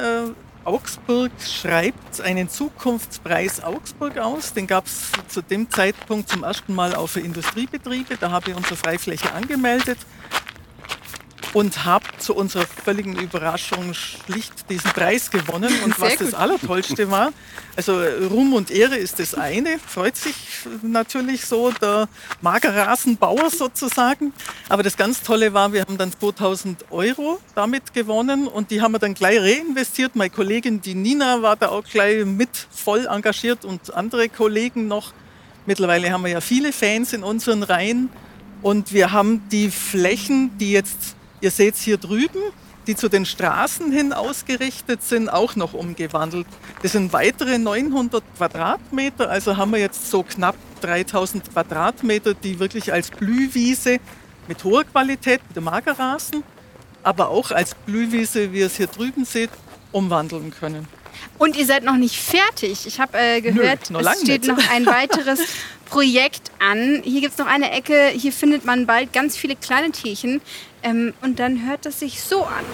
Augsburg 0.66 1.30
schreibt 1.40 2.20
einen 2.20 2.48
Zukunftspreis 2.48 3.62
Augsburg 3.62 4.18
aus. 4.18 4.52
Den 4.52 4.66
gab 4.66 4.86
es 4.86 5.12
zu 5.28 5.40
dem 5.40 5.70
Zeitpunkt 5.70 6.28
zum 6.28 6.42
ersten 6.42 6.74
Mal 6.74 6.94
auch 6.94 7.06
für 7.06 7.20
Industriebetriebe. 7.20 8.16
Da 8.18 8.32
habe 8.32 8.50
ich 8.50 8.56
unsere 8.56 8.74
Freifläche 8.74 9.32
angemeldet 9.32 9.98
und 11.56 11.86
habe 11.86 12.04
zu 12.18 12.34
unserer 12.34 12.66
völligen 12.66 13.16
Überraschung 13.16 13.94
schlicht 13.94 14.68
diesen 14.68 14.90
Preis 14.90 15.30
gewonnen. 15.30 15.72
Und 15.84 15.98
was 15.98 16.16
das. 16.16 16.34
Allertollste 16.34 17.10
war, 17.10 17.32
also 17.76 17.98
Ruhm 18.30 18.52
und 18.52 18.70
Ehre 18.70 18.96
ist 18.96 19.18
das 19.20 19.34
eine, 19.34 19.78
freut 19.78 20.18
sich 20.18 20.34
natürlich 20.82 21.46
so 21.46 21.70
der 21.70 22.10
Magerrasenbauer 22.42 23.48
sozusagen. 23.48 24.34
Aber 24.68 24.82
das 24.82 24.98
ganz 24.98 25.22
Tolle 25.22 25.54
war, 25.54 25.72
wir 25.72 25.80
haben 25.80 25.96
dann 25.96 26.12
2000 26.12 26.90
Euro 26.90 27.38
damit 27.54 27.94
gewonnen 27.94 28.48
und 28.48 28.70
die 28.70 28.82
haben 28.82 28.92
wir 28.92 28.98
dann 28.98 29.14
gleich 29.14 29.40
reinvestiert. 29.40 30.14
Meine 30.14 30.28
Kollegin, 30.28 30.82
die 30.82 30.94
Nina, 30.94 31.40
war 31.40 31.56
da 31.56 31.70
auch 31.70 31.84
gleich 31.84 32.26
mit 32.26 32.50
voll 32.70 33.06
engagiert 33.06 33.64
und 33.64 33.94
andere 33.94 34.28
Kollegen 34.28 34.88
noch. 34.88 35.14
Mittlerweile 35.64 36.12
haben 36.12 36.22
wir 36.22 36.32
ja 36.32 36.42
viele 36.42 36.70
Fans 36.70 37.14
in 37.14 37.22
unseren 37.22 37.62
Reihen. 37.62 38.10
Und 38.60 38.92
wir 38.92 39.12
haben 39.12 39.48
die 39.50 39.70
Flächen, 39.70 40.58
die 40.58 40.72
jetzt, 40.72 41.16
ihr 41.46 41.52
seht 41.52 41.74
es 41.74 41.82
hier 41.82 41.96
drüben, 41.96 42.40
die 42.88 42.96
zu 42.96 43.08
den 43.08 43.24
Straßen 43.24 43.92
hin 43.92 44.12
ausgerichtet 44.12 45.04
sind, 45.04 45.28
auch 45.28 45.54
noch 45.54 45.74
umgewandelt. 45.74 46.46
Das 46.82 46.90
sind 46.92 47.12
weitere 47.12 47.56
900 47.56 48.24
Quadratmeter, 48.36 49.30
also 49.30 49.56
haben 49.56 49.70
wir 49.70 49.78
jetzt 49.78 50.10
so 50.10 50.24
knapp 50.24 50.56
3000 50.80 51.52
Quadratmeter, 51.52 52.34
die 52.34 52.58
wirklich 52.58 52.92
als 52.92 53.12
Blühwiese 53.12 53.98
mit 54.48 54.64
hoher 54.64 54.82
Qualität, 54.82 55.40
mit 55.46 55.56
dem 55.56 55.64
Magerrasen, 55.64 56.42
aber 57.04 57.28
auch 57.28 57.52
als 57.52 57.76
Blühwiese, 57.76 58.52
wie 58.52 58.58
ihr 58.58 58.66
es 58.66 58.76
hier 58.76 58.88
drüben 58.88 59.24
seht, 59.24 59.50
umwandeln 59.92 60.50
können. 60.50 60.88
Und 61.38 61.56
ihr 61.56 61.66
seid 61.66 61.84
noch 61.84 61.96
nicht 61.96 62.16
fertig. 62.16 62.86
Ich 62.86 63.00
habe 63.00 63.18
äh, 63.18 63.40
gehört, 63.40 63.90
Nö, 63.90 63.98
es 63.98 64.20
steht 64.20 64.42
nicht. 64.42 64.46
noch 64.46 64.70
ein 64.70 64.86
weiteres 64.86 65.40
Projekt 65.86 66.50
an. 66.58 67.02
Hier 67.04 67.20
gibt 67.20 67.32
es 67.32 67.38
noch 67.38 67.46
eine 67.46 67.70
Ecke, 67.70 68.08
hier 68.08 68.32
findet 68.32 68.64
man 68.64 68.86
bald 68.86 69.12
ganz 69.12 69.36
viele 69.36 69.56
kleine 69.56 69.90
Tierchen. 69.92 70.40
Ähm, 70.82 71.14
und 71.22 71.38
dann 71.38 71.66
hört 71.66 71.86
es 71.86 72.00
sich 72.00 72.22
so 72.22 72.44
an. 72.44 72.64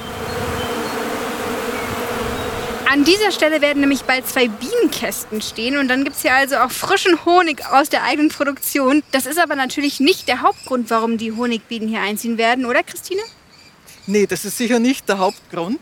An 2.92 3.04
dieser 3.04 3.32
Stelle 3.32 3.62
werden 3.62 3.80
nämlich 3.80 4.02
bald 4.02 4.28
zwei 4.28 4.48
Bienenkästen 4.48 5.40
stehen 5.40 5.78
und 5.78 5.88
dann 5.88 6.04
gibt 6.04 6.16
es 6.16 6.22
hier 6.22 6.34
also 6.34 6.56
auch 6.56 6.70
frischen 6.70 7.24
Honig 7.24 7.64
aus 7.70 7.88
der 7.88 8.04
eigenen 8.04 8.28
Produktion. 8.28 9.02
Das 9.12 9.24
ist 9.24 9.38
aber 9.38 9.56
natürlich 9.56 9.98
nicht 9.98 10.28
der 10.28 10.42
Hauptgrund, 10.42 10.90
warum 10.90 11.16
die 11.16 11.32
Honigbienen 11.32 11.88
hier 11.88 12.02
einziehen 12.02 12.36
werden, 12.36 12.66
oder 12.66 12.82
Christine? 12.82 13.22
Nee, 14.06 14.26
das 14.26 14.44
ist 14.44 14.58
sicher 14.58 14.78
nicht 14.78 15.08
der 15.08 15.18
Hauptgrund, 15.18 15.80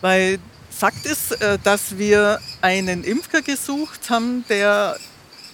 weil 0.00 0.40
Fakt 0.80 1.04
ist, 1.04 1.32
äh, 1.42 1.58
dass 1.62 1.98
wir 1.98 2.40
einen 2.62 3.04
Imker 3.04 3.42
gesucht 3.42 4.08
haben, 4.08 4.46
der 4.48 4.96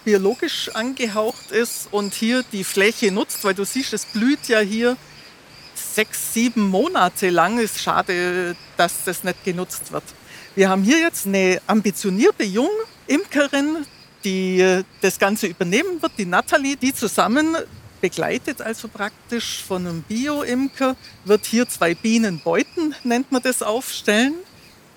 biologisch 0.04 0.70
angehaucht 0.72 1.50
ist 1.50 1.88
und 1.90 2.14
hier 2.14 2.44
die 2.52 2.62
Fläche 2.62 3.10
nutzt, 3.10 3.42
weil 3.42 3.54
du 3.54 3.64
siehst, 3.64 3.92
es 3.92 4.04
blüht 4.04 4.46
ja 4.46 4.60
hier 4.60 4.96
sechs, 5.74 6.32
sieben 6.32 6.62
Monate 6.68 7.30
lang. 7.30 7.58
Ist 7.58 7.82
schade, 7.82 8.54
dass 8.76 9.02
das 9.04 9.24
nicht 9.24 9.42
genutzt 9.44 9.90
wird. 9.90 10.04
Wir 10.54 10.68
haben 10.68 10.84
hier 10.84 11.00
jetzt 11.00 11.26
eine 11.26 11.60
ambitionierte 11.66 12.44
Jungimkerin, 12.44 13.84
die 14.22 14.60
äh, 14.60 14.84
das 15.00 15.18
Ganze 15.18 15.48
übernehmen 15.48 16.00
wird, 16.02 16.12
die 16.18 16.26
Nathalie, 16.26 16.76
die 16.76 16.94
zusammen 16.94 17.56
begleitet, 18.00 18.62
also 18.62 18.86
praktisch 18.86 19.64
von 19.66 19.88
einem 19.88 20.02
Bio-Imker, 20.02 20.94
wird 21.24 21.46
hier 21.46 21.68
zwei 21.68 21.96
Bienenbeuten, 21.96 22.94
nennt 23.02 23.32
man 23.32 23.42
das, 23.42 23.64
aufstellen. 23.64 24.34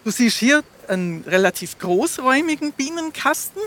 Du 0.09 0.13
siehst 0.13 0.39
hier 0.39 0.63
einen 0.87 1.23
relativ 1.27 1.77
großräumigen 1.77 2.71
Bienenkasten. 2.71 3.61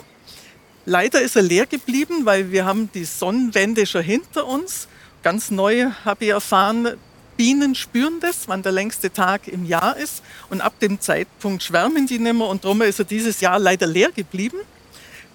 Leider 0.86 1.22
ist 1.22 1.36
er 1.36 1.42
leer 1.42 1.66
geblieben, 1.66 2.26
weil 2.26 2.50
wir 2.50 2.64
haben 2.64 2.90
die 2.92 3.04
Sonnenwende 3.04 3.86
schon 3.86 4.02
hinter 4.02 4.48
uns. 4.48 4.88
Ganz 5.22 5.52
neu 5.52 5.92
habe 6.04 6.24
ich 6.24 6.30
erfahren, 6.32 6.96
Bienen 7.36 7.76
spüren 7.76 8.18
das, 8.18 8.48
wann 8.48 8.64
der 8.64 8.72
längste 8.72 9.12
Tag 9.12 9.46
im 9.46 9.64
Jahr 9.64 9.96
ist. 9.96 10.24
Und 10.50 10.62
ab 10.62 10.80
dem 10.80 11.00
Zeitpunkt 11.00 11.62
schwärmen 11.62 12.08
die 12.08 12.18
nicht 12.18 12.34
mehr 12.34 12.48
und 12.48 12.64
darum 12.64 12.82
ist 12.82 12.98
er 12.98 13.04
dieses 13.04 13.40
Jahr 13.40 13.60
leider 13.60 13.86
leer 13.86 14.10
geblieben. 14.10 14.58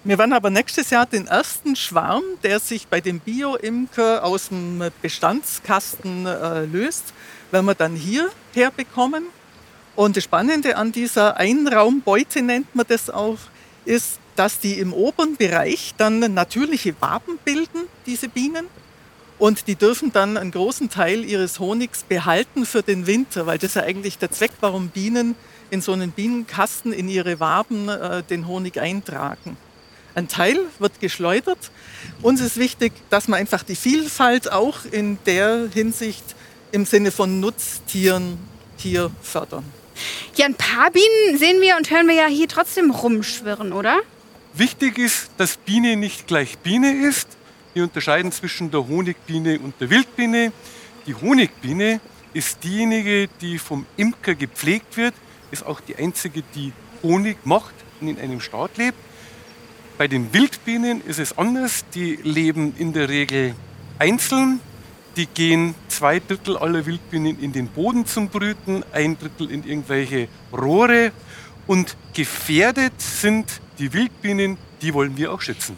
Wir 0.04 0.18
werden 0.18 0.34
aber 0.34 0.50
nächstes 0.50 0.90
Jahr 0.90 1.06
den 1.06 1.26
ersten 1.26 1.74
Schwarm, 1.74 2.22
der 2.42 2.60
sich 2.60 2.86
bei 2.86 3.00
dem 3.00 3.20
Bio-Imker 3.20 4.24
aus 4.24 4.50
dem 4.50 4.82
Bestandskasten 5.00 6.26
äh, 6.26 6.66
löst, 6.66 7.14
werden 7.50 7.64
wir 7.64 7.74
dann 7.74 7.96
hier 7.96 8.28
herbekommen. 8.52 9.37
Und 9.98 10.16
das 10.16 10.22
Spannende 10.22 10.76
an 10.76 10.92
dieser 10.92 11.38
Einraumbeute 11.38 12.40
nennt 12.40 12.72
man 12.76 12.86
das 12.88 13.10
auch, 13.10 13.38
ist, 13.84 14.20
dass 14.36 14.60
die 14.60 14.74
im 14.74 14.92
oberen 14.92 15.34
Bereich 15.34 15.92
dann 15.98 16.20
natürliche 16.20 16.94
Waben 17.00 17.36
bilden, 17.44 17.80
diese 18.06 18.28
Bienen. 18.28 18.66
Und 19.40 19.66
die 19.66 19.74
dürfen 19.74 20.12
dann 20.12 20.36
einen 20.36 20.52
großen 20.52 20.88
Teil 20.88 21.24
ihres 21.24 21.58
Honigs 21.58 22.04
behalten 22.04 22.64
für 22.64 22.84
den 22.84 23.08
Winter, 23.08 23.46
weil 23.46 23.58
das 23.58 23.70
ist 23.70 23.74
ja 23.74 23.82
eigentlich 23.82 24.18
der 24.18 24.30
Zweck, 24.30 24.52
warum 24.60 24.90
Bienen 24.90 25.34
in 25.70 25.80
so 25.80 25.94
einen 25.94 26.12
Bienenkasten 26.12 26.92
in 26.92 27.08
ihre 27.08 27.40
Waben 27.40 27.88
äh, 27.88 28.22
den 28.22 28.46
Honig 28.46 28.78
eintragen. 28.78 29.56
Ein 30.14 30.28
Teil 30.28 30.60
wird 30.78 31.00
geschleudert. 31.00 31.72
Uns 32.22 32.40
ist 32.40 32.56
wichtig, 32.56 32.92
dass 33.10 33.26
man 33.26 33.40
einfach 33.40 33.64
die 33.64 33.74
Vielfalt 33.74 34.52
auch 34.52 34.84
in 34.88 35.18
der 35.26 35.68
Hinsicht 35.74 36.36
im 36.70 36.86
Sinne 36.86 37.10
von 37.10 37.40
Nutztieren 37.40 38.38
hier 38.76 39.10
fördern. 39.22 39.64
Ja, 40.38 40.46
ein 40.46 40.54
paar 40.54 40.92
Bienen 40.92 41.36
sehen 41.36 41.60
wir 41.60 41.76
und 41.76 41.90
hören 41.90 42.06
wir 42.06 42.14
ja 42.14 42.28
hier 42.28 42.46
trotzdem 42.46 42.92
rumschwirren, 42.92 43.72
oder? 43.72 43.98
Wichtig 44.54 44.96
ist, 44.96 45.32
dass 45.36 45.56
Biene 45.56 45.96
nicht 45.96 46.28
gleich 46.28 46.58
Biene 46.58 47.08
ist. 47.08 47.26
Wir 47.74 47.82
unterscheiden 47.82 48.30
zwischen 48.30 48.70
der 48.70 48.86
Honigbiene 48.86 49.58
und 49.58 49.74
der 49.80 49.90
Wildbiene. 49.90 50.52
Die 51.08 51.14
Honigbiene 51.16 52.00
ist 52.34 52.62
diejenige, 52.62 53.28
die 53.40 53.58
vom 53.58 53.84
Imker 53.96 54.36
gepflegt 54.36 54.96
wird, 54.96 55.14
ist 55.50 55.66
auch 55.66 55.80
die 55.80 55.96
einzige, 55.96 56.44
die 56.54 56.72
Honig 57.02 57.38
macht 57.44 57.74
und 58.00 58.06
in 58.06 58.20
einem 58.20 58.40
Staat 58.40 58.76
lebt. 58.76 58.98
Bei 59.96 60.06
den 60.06 60.32
Wildbienen 60.32 61.04
ist 61.04 61.18
es 61.18 61.36
anders. 61.36 61.84
Die 61.96 62.14
leben 62.14 62.76
in 62.78 62.92
der 62.92 63.08
Regel 63.08 63.56
einzeln. 63.98 64.60
Die 65.18 65.26
gehen 65.26 65.74
zwei 65.88 66.20
Drittel 66.20 66.56
aller 66.56 66.86
Wildbienen 66.86 67.42
in 67.42 67.52
den 67.52 67.66
Boden 67.66 68.06
zum 68.06 68.28
Brüten, 68.28 68.84
ein 68.92 69.18
Drittel 69.18 69.50
in 69.50 69.64
irgendwelche 69.64 70.28
Rohre. 70.52 71.10
Und 71.66 71.96
gefährdet 72.14 72.92
sind 72.98 73.60
die 73.80 73.92
Wildbienen, 73.92 74.56
die 74.80 74.94
wollen 74.94 75.16
wir 75.16 75.32
auch 75.32 75.40
schützen. 75.40 75.76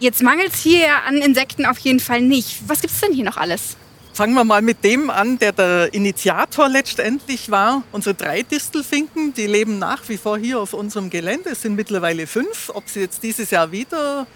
Jetzt 0.00 0.22
mangelt 0.22 0.52
es 0.52 0.60
hier 0.60 1.02
an 1.06 1.16
Insekten 1.16 1.64
auf 1.64 1.78
jeden 1.78 1.98
Fall 1.98 2.20
nicht. 2.20 2.58
Was 2.66 2.82
gibt 2.82 2.92
es 2.92 3.00
denn 3.00 3.14
hier 3.14 3.24
noch 3.24 3.38
alles? 3.38 3.78
Fangen 4.12 4.34
wir 4.34 4.44
mal 4.44 4.60
mit 4.60 4.84
dem 4.84 5.08
an, 5.08 5.38
der 5.38 5.52
der 5.52 5.94
Initiator 5.94 6.68
letztendlich 6.68 7.50
war. 7.50 7.84
Unsere 7.90 8.14
drei 8.14 8.42
Distelfinken, 8.42 9.32
die 9.32 9.46
leben 9.46 9.78
nach 9.78 10.06
wie 10.10 10.18
vor 10.18 10.36
hier 10.36 10.60
auf 10.60 10.74
unserem 10.74 11.08
Gelände. 11.08 11.48
Es 11.48 11.62
sind 11.62 11.74
mittlerweile 11.74 12.26
fünf. 12.26 12.70
Ob 12.74 12.86
sie 12.90 13.00
jetzt 13.00 13.22
dieses 13.22 13.50
Jahr 13.50 13.72
wieder 13.72 14.26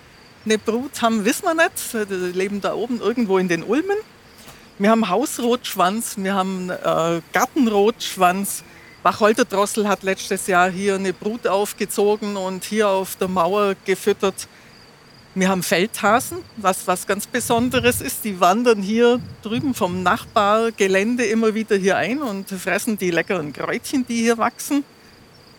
eine 0.46 0.56
Brut 0.56 1.02
haben, 1.02 1.26
wissen 1.26 1.44
wir 1.44 1.52
nicht. 1.52 2.10
Die 2.10 2.38
leben 2.38 2.62
da 2.62 2.72
oben 2.72 2.98
irgendwo 2.98 3.36
in 3.36 3.48
den 3.48 3.62
Ulmen. 3.62 3.98
Wir 4.78 4.90
haben 4.90 5.08
Hausrotschwanz, 5.08 6.14
wir 6.18 6.34
haben 6.34 6.70
äh, 6.70 7.20
Gartenrotschwanz. 7.32 8.62
Wacholterdrossel 9.02 9.88
hat 9.88 10.02
letztes 10.02 10.46
Jahr 10.46 10.70
hier 10.70 10.94
eine 10.96 11.12
Brut 11.12 11.46
aufgezogen 11.48 12.36
und 12.36 12.64
hier 12.64 12.88
auf 12.88 13.16
der 13.16 13.28
Mauer 13.28 13.74
gefüttert. 13.84 14.46
Wir 15.34 15.48
haben 15.48 15.62
Feldhasen, 15.62 16.38
was 16.56 16.86
was 16.86 17.06
ganz 17.06 17.26
Besonderes 17.26 18.00
ist. 18.00 18.24
Die 18.24 18.38
wandern 18.40 18.82
hier 18.82 19.20
drüben 19.42 19.74
vom 19.74 20.02
Nachbargelände 20.02 21.24
immer 21.24 21.54
wieder 21.54 21.76
hier 21.76 21.96
ein 21.96 22.22
und 22.22 22.48
fressen 22.50 22.98
die 22.98 23.10
leckeren 23.10 23.52
Kräutchen, 23.52 24.06
die 24.06 24.22
hier 24.22 24.38
wachsen. 24.38 24.84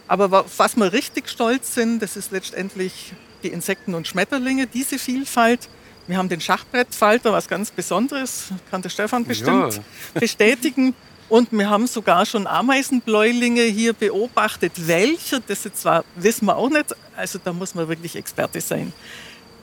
Aber 0.07 0.31
wa- 0.31 0.45
was 0.57 0.75
wir 0.77 0.91
richtig 0.93 1.29
stolz 1.29 1.73
sind, 1.75 1.99
das 2.01 2.15
ist 2.15 2.31
letztendlich 2.31 3.13
die 3.43 3.49
Insekten 3.49 3.95
und 3.95 4.07
Schmetterlinge, 4.07 4.67
diese 4.67 4.97
Vielfalt. 4.99 5.67
Wir 6.09 6.17
haben 6.17 6.27
den 6.27 6.41
Schachbrettfalter, 6.41 7.31
was 7.31 7.47
ganz 7.47 7.69
Besonderes, 7.69 8.45
kann 8.71 8.81
der 8.81 8.89
Stefan 8.89 9.25
bestimmt 9.25 9.75
Ja. 9.75 9.81
bestätigen. 10.19 10.95
Und 11.29 11.51
wir 11.51 11.69
haben 11.69 11.85
sogar 11.85 12.25
schon 12.25 12.47
Ameisenbläulinge 12.47 13.61
hier 13.61 13.93
beobachtet. 13.93 14.71
Welcher, 14.87 15.39
das 15.39 15.65
jetzt 15.65 15.81
zwar 15.81 16.03
wissen 16.15 16.47
wir 16.47 16.57
auch 16.57 16.71
nicht, 16.71 16.95
also 17.15 17.37
da 17.43 17.53
muss 17.53 17.75
man 17.75 17.87
wirklich 17.89 18.15
Experte 18.15 18.59
sein. 18.59 18.91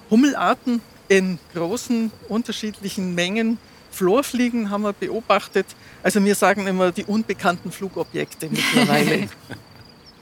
Hummelarten 0.08 0.80
in 1.08 1.40
großen, 1.52 2.12
unterschiedlichen 2.28 3.16
Mengen. 3.16 3.58
Florfliegen 3.90 4.70
haben 4.70 4.82
wir 4.82 4.92
beobachtet. 4.92 5.66
Also 6.04 6.24
wir 6.24 6.36
sagen 6.36 6.68
immer 6.68 6.92
die 6.92 7.04
unbekannten 7.06 7.72
Flugobjekte 7.72 8.48
mittlerweile. 8.48 9.28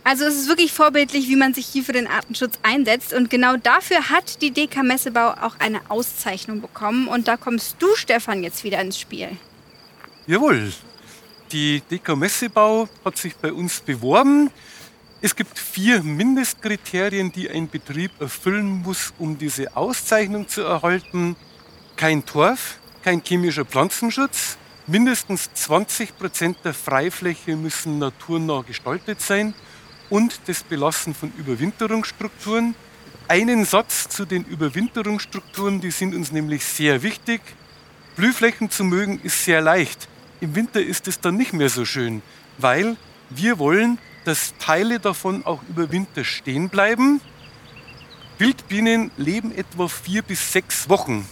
Also 0.07 0.27
es 0.27 0.35
ist 0.37 0.49
wirklich 0.49 0.71
vorbildlich, 0.71 1.29
wie 1.29 1.37
man 1.37 1.55
sich 1.55 1.67
hier 1.67 1.83
für 1.83 1.95
den 1.95 2.07
Artenschutz 2.07 2.59
einsetzt. 2.62 3.14
Und 3.14 3.31
genau 3.31 3.57
dafür 3.57 4.11
hat 4.11 4.43
die 4.43 4.51
DK 4.51 4.83
Messebau 4.83 5.31
auch 5.31 5.59
eine 5.59 5.81
Auszeichnung 5.88 6.61
bekommen. 6.61 7.09
Und 7.09 7.27
da 7.27 7.38
kommst 7.38 7.77
du, 7.79 7.87
Stefan, 7.97 8.43
jetzt 8.43 8.64
wieder 8.64 8.81
ins 8.83 9.01
Spiel. 9.01 9.31
Jawohl, 10.27 10.75
die 11.53 11.83
DK 11.90 12.17
Messebau 12.17 12.87
hat 13.03 13.17
sich 13.17 13.35
bei 13.35 13.51
uns 13.51 13.81
beworben. 13.81 14.51
Es 15.23 15.35
gibt 15.35 15.59
vier 15.59 16.03
Mindestkriterien, 16.03 17.33
die 17.33 17.49
ein 17.49 17.71
Betrieb 17.71 18.11
erfüllen 18.21 18.83
muss, 18.83 19.14
um 19.19 19.38
diese 19.38 19.75
Auszeichnung 19.75 20.49
zu 20.49 20.61
erhalten. 20.61 21.35
Kein 21.97 22.27
Torf, 22.27 22.79
kein 23.03 23.23
chemischer 23.23 23.64
Pflanzenschutz, 23.64 24.59
mindestens 24.87 25.49
20 25.55 26.19
Prozent 26.19 26.59
der 26.62 26.75
Freifläche 26.75 27.57
müssen 27.57 27.99
naturnah 27.99 28.61
gestaltet 28.62 29.23
sein 29.23 29.55
und 30.14 30.42
das 30.46 30.62
Belassen 30.62 31.12
von 31.12 31.33
Überwinterungsstrukturen. 31.37 32.77
Einen 33.27 33.64
Satz 33.64 34.09
zu 34.09 34.24
den 34.24 34.44
Überwinterungsstrukturen, 34.44 35.81
die 35.81 35.90
sind 35.90 36.14
uns 36.14 36.31
nämlich 36.31 36.64
sehr 36.64 37.03
wichtig. 37.03 37.40
Blühflächen 38.14 38.70
zu 38.70 38.85
mögen 38.85 39.18
ist 39.24 39.44
sehr 39.44 39.61
leicht. 39.61 40.07
Im 40.40 40.55
Winter 40.55 40.81
ist 40.81 41.09
es 41.09 41.18
dann 41.18 41.37
nicht 41.37 41.53
mehr 41.53 41.68
so 41.68 41.85
schön, 41.85 42.22
weil 42.59 42.96
wir 43.29 43.59
wollen, 43.59 43.98
dass 44.24 44.55
Teile 44.61 45.00
davon 45.00 45.44
auch 45.44 45.64
über 45.68 45.90
Winter 45.90 46.22
stehen 46.22 46.68
bleiben. 46.68 47.20
Wildbienen 48.38 49.11
leben 49.16 49.50
etwa 49.50 49.88
vier 49.88 50.22
bis 50.22 50.53
sechs 50.53 50.88
Wochen. 50.88 51.29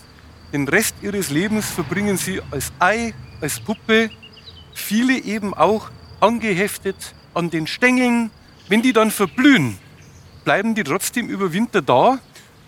Den 0.52 0.66
Rest 0.66 0.96
ihres 1.02 1.30
Lebens 1.30 1.70
verbringen 1.70 2.16
sie 2.16 2.40
als 2.50 2.72
Ei, 2.80 3.14
als 3.40 3.60
Puppe, 3.60 4.10
viele 4.74 5.18
eben 5.18 5.54
auch 5.54 5.92
angeheftet 6.18 7.14
an 7.32 7.48
den 7.48 7.68
Stängeln. 7.68 8.32
Wenn 8.68 8.82
die 8.82 8.92
dann 8.92 9.10
verblühen, 9.10 9.78
bleiben 10.44 10.74
die 10.74 10.84
trotzdem 10.84 11.28
über 11.28 11.52
Winter 11.52 11.82
da. 11.82 12.18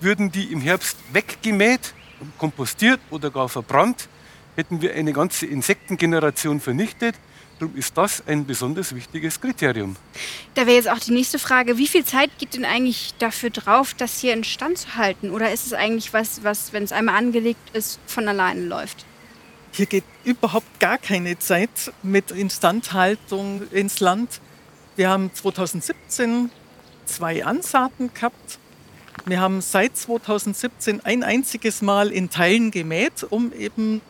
Würden 0.00 0.30
die 0.30 0.52
im 0.52 0.60
Herbst 0.60 0.96
weggemäht, 1.12 1.94
kompostiert 2.36 3.00
oder 3.10 3.30
gar 3.30 3.48
verbrannt, 3.48 4.08
hätten 4.56 4.82
wir 4.82 4.94
eine 4.94 5.12
ganze 5.12 5.46
Insektengeneration 5.46 6.60
vernichtet. 6.60 7.14
Darum 7.58 7.76
ist 7.76 7.96
das 7.96 8.22
ein 8.26 8.44
besonders 8.44 8.94
wichtiges 8.94 9.40
Kriterium. 9.40 9.96
Da 10.54 10.66
wäre 10.66 10.76
jetzt 10.76 10.90
auch 10.90 10.98
die 10.98 11.12
nächste 11.12 11.38
Frage, 11.38 11.78
wie 11.78 11.86
viel 11.86 12.04
Zeit 12.04 12.30
geht 12.38 12.54
denn 12.54 12.64
eigentlich 12.64 13.14
dafür 13.18 13.50
drauf, 13.50 13.94
das 13.94 14.20
hier 14.20 14.34
in 14.34 14.42
Stand 14.42 14.78
zu 14.78 14.96
halten? 14.96 15.30
Oder 15.30 15.52
ist 15.52 15.66
es 15.66 15.72
eigentlich 15.72 16.12
was, 16.12 16.42
was 16.42 16.72
wenn 16.72 16.82
es 16.82 16.92
einmal 16.92 17.16
angelegt 17.16 17.70
ist, 17.72 18.00
von 18.06 18.26
alleine 18.26 18.62
läuft? 18.62 19.06
Hier 19.70 19.86
geht 19.86 20.04
überhaupt 20.24 20.80
gar 20.80 20.98
keine 20.98 21.38
Zeit 21.38 21.92
mit 22.02 22.30
Instandhaltung 22.32 23.62
ins 23.70 24.00
Land. 24.00 24.40
Wir 24.96 25.10
haben 25.10 25.34
2017 25.34 26.50
zwei 27.04 27.44
Ansaaten 27.44 28.14
gehabt. 28.14 28.60
Wir 29.24 29.40
haben 29.40 29.60
seit 29.60 29.96
2017 29.96 31.04
ein 31.04 31.24
einziges 31.24 31.82
Mal 31.82 32.12
in 32.12 32.30
Teilen 32.30 32.70
gemäht, 32.70 33.26
um 33.28 33.52
eben 33.52 34.02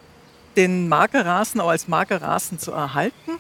den 0.56 0.88
Magerrasen 0.90 1.62
auch 1.62 1.70
als 1.70 1.88
Magerrasen 1.88 2.58
zu 2.58 2.72
erhalten. 2.72 3.38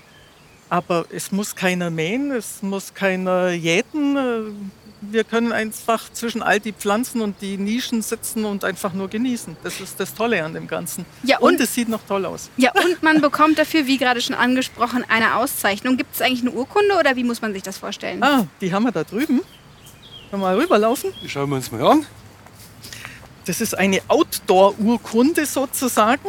Aber 0.70 1.04
es 1.10 1.32
muss 1.32 1.54
keiner 1.54 1.90
mähen, 1.90 2.30
es 2.30 2.62
muss 2.62 2.94
keiner 2.94 3.50
jäten. 3.50 4.70
Wir 5.10 5.24
können 5.24 5.52
einfach 5.52 6.12
zwischen 6.12 6.42
all 6.42 6.60
die 6.60 6.72
Pflanzen 6.72 7.20
und 7.20 7.40
die 7.40 7.56
Nischen 7.56 8.02
sitzen 8.02 8.44
und 8.44 8.64
einfach 8.64 8.92
nur 8.92 9.08
genießen. 9.08 9.56
Das 9.62 9.80
ist 9.80 9.98
das 10.00 10.14
Tolle 10.14 10.44
an 10.44 10.54
dem 10.54 10.66
Ganzen. 10.66 11.04
Ja, 11.22 11.38
und, 11.38 11.54
und 11.54 11.60
es 11.60 11.74
sieht 11.74 11.88
noch 11.88 12.00
toll 12.06 12.24
aus. 12.26 12.50
Ja, 12.56 12.72
und 12.72 13.02
man 13.02 13.20
bekommt 13.20 13.58
dafür, 13.58 13.86
wie 13.86 13.98
gerade 13.98 14.20
schon 14.20 14.34
angesprochen, 14.34 15.04
eine 15.08 15.36
Auszeichnung. 15.36 15.96
Gibt 15.96 16.14
es 16.14 16.20
eigentlich 16.22 16.42
eine 16.42 16.50
Urkunde 16.52 16.96
oder 16.98 17.16
wie 17.16 17.24
muss 17.24 17.40
man 17.42 17.52
sich 17.52 17.62
das 17.62 17.78
vorstellen? 17.78 18.22
Ah, 18.22 18.46
die 18.60 18.72
haben 18.72 18.84
wir 18.84 18.92
da 18.92 19.04
drüben. 19.04 19.40
Können 20.30 20.42
wir 20.42 20.48
mal 20.48 20.56
rüberlaufen? 20.58 21.12
Die 21.22 21.28
schauen 21.28 21.48
wir 21.50 21.56
uns 21.56 21.70
mal 21.70 21.84
an. 21.86 22.06
Das 23.46 23.60
ist 23.60 23.76
eine 23.76 24.00
Outdoor-Urkunde 24.08 25.44
sozusagen. 25.46 26.28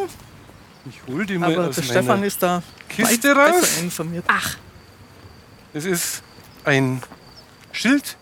Ich 0.89 1.01
hole 1.07 1.25
die 1.25 1.37
mal 1.37 1.53
Aber 1.53 1.69
aus 1.69 1.75
der 1.75 1.83
meiner 1.85 1.99
Stefan 2.01 2.23
ist 2.23 2.43
da 2.43 2.61
Kiste 2.89 3.35
weit 3.35 3.53
raus. 3.53 3.77
informiert. 3.81 4.25
Ach, 4.27 4.57
Das 5.73 5.85
ist 5.85 6.21
ein 6.65 7.01
Schild, 7.71 8.15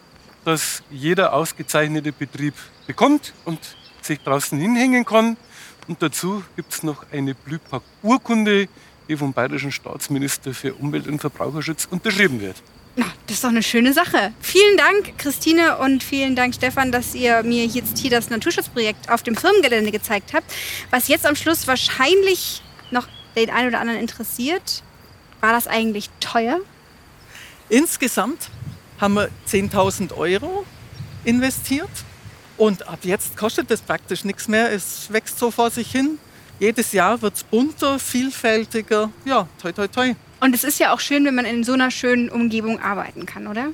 das 0.46 0.84
jeder 0.90 1.34
ausgezeichnete 1.34 2.12
Betrieb 2.12 2.54
bekommt 2.88 3.34
und 3.46 3.60
sich 4.02 4.20
draußen 4.20 4.58
hinhängen 4.60 5.06
kann. 5.06 5.38
Und 5.88 6.02
dazu 6.02 6.44
gibt 6.56 6.74
es 6.74 6.84
noch 6.84 7.06
eine 7.12 7.36
Blühpack-Urkunde, 7.36 8.68
die 9.08 9.18
vom 9.18 9.34
Bayerischen 9.34 9.72
Staatsminister 9.72 10.54
für 10.54 10.74
Umwelt 10.76 11.08
und 11.08 11.20
Verbraucherschutz 11.20 11.88
unterschrieben 11.90 12.40
wird. 12.40 12.56
na, 12.96 13.06
das 13.28 13.38
ist 13.38 13.44
doch 13.44 13.50
eine 13.50 13.64
schöne 13.64 13.92
Sache. 13.92 14.34
Vielen 14.40 14.78
Dank, 14.78 15.18
Christine, 15.18 15.78
und 15.78 16.04
vielen 16.04 16.36
Dank, 16.36 16.54
Stefan, 16.56 16.92
dass 16.92 17.16
ihr 17.16 17.44
mir 17.44 17.66
jetzt 17.66 17.98
hier 17.98 18.12
das 18.12 18.30
Naturschutzprojekt 18.30 19.10
auf 19.10 19.24
dem 19.24 19.36
Firmengelände 19.36 19.92
gezeigt 19.92 20.34
habt. 20.34 20.52
Was 20.92 21.08
jetzt 21.08 21.26
am 21.26 21.36
Schluss 21.36 21.68
wahrscheinlich 21.68 22.62
noch 22.92 23.08
den 23.36 23.50
einen 23.50 23.70
oder 23.70 23.80
anderen 23.80 24.00
interessiert, 24.00 24.84
war 25.42 25.52
das 25.52 25.68
eigentlich 25.68 26.10
teuer? 26.20 26.60
Insgesamt 27.70 28.50
haben 29.04 29.16
wir 29.16 29.30
10.000 29.50 30.16
Euro 30.16 30.64
investiert 31.26 31.90
und 32.56 32.88
ab 32.88 33.00
jetzt 33.04 33.36
kostet 33.36 33.70
es 33.70 33.82
praktisch 33.82 34.24
nichts 34.24 34.48
mehr. 34.48 34.72
Es 34.72 35.12
wächst 35.12 35.38
so 35.38 35.52
vor 35.52 35.72
sich 35.72 35.92
hin. 35.92 36.18
Jedes 36.58 36.94
Jahr 36.94 37.22
wird 37.22 37.36
es 37.36 37.44
bunter, 37.44 38.00
vielfältiger. 38.00 39.10
Ja, 39.26 39.50
toi, 39.62 39.74
toi, 39.74 39.90
toi. 39.90 40.14
Und 40.40 40.56
es 40.56 40.64
ist 40.64 40.80
ja 40.80 40.94
auch 40.94 41.02
schön, 41.02 41.26
wenn 41.26 41.36
man 41.36 41.44
in 41.44 41.66
so 41.66 41.74
einer 41.74 41.92
schönen 41.92 42.30
Umgebung 42.30 42.80
arbeiten 42.80 43.26
kann, 43.26 43.48
oder? 43.48 43.72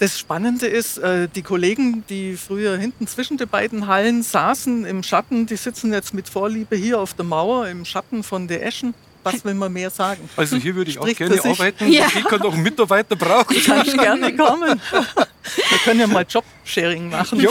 Das 0.00 0.18
Spannende 0.18 0.66
ist, 0.66 0.98
äh, 0.98 1.28
die 1.28 1.42
Kollegen, 1.42 2.02
die 2.08 2.36
früher 2.36 2.76
hinten 2.76 3.06
zwischen 3.06 3.36
den 3.36 3.48
beiden 3.48 3.86
Hallen 3.86 4.24
saßen 4.24 4.84
im 4.84 5.04
Schatten, 5.04 5.46
die 5.46 5.54
sitzen 5.54 5.92
jetzt 5.92 6.14
mit 6.14 6.28
Vorliebe 6.28 6.74
hier 6.74 6.98
auf 6.98 7.14
der 7.14 7.24
Mauer 7.24 7.68
im 7.68 7.84
Schatten 7.84 8.24
von 8.24 8.48
der 8.48 8.66
Eschen. 8.66 8.94
Was 9.24 9.44
will 9.44 9.54
man 9.54 9.72
mehr 9.72 9.90
sagen? 9.90 10.28
Also 10.36 10.56
hier 10.56 10.74
würde 10.74 10.90
ich 10.90 10.98
auch 10.98 11.02
Spricht 11.02 11.18
gerne 11.18 11.36
für 11.36 11.42
sich. 11.42 11.60
arbeiten. 11.60 11.92
Ja. 11.92 12.06
Ich 12.06 12.24
kann 12.24 12.40
noch 12.40 12.52
einen 12.54 12.62
Mitarbeiter 12.62 13.16
brauchen. 13.16 13.56
Kannst 13.64 13.96
gerne 13.96 14.34
kommen. 14.36 14.80
Wir 14.92 15.78
können 15.84 16.00
ja 16.00 16.06
mal 16.06 16.24
Jobsharing 16.28 17.08
machen. 17.10 17.40
Jo. 17.40 17.50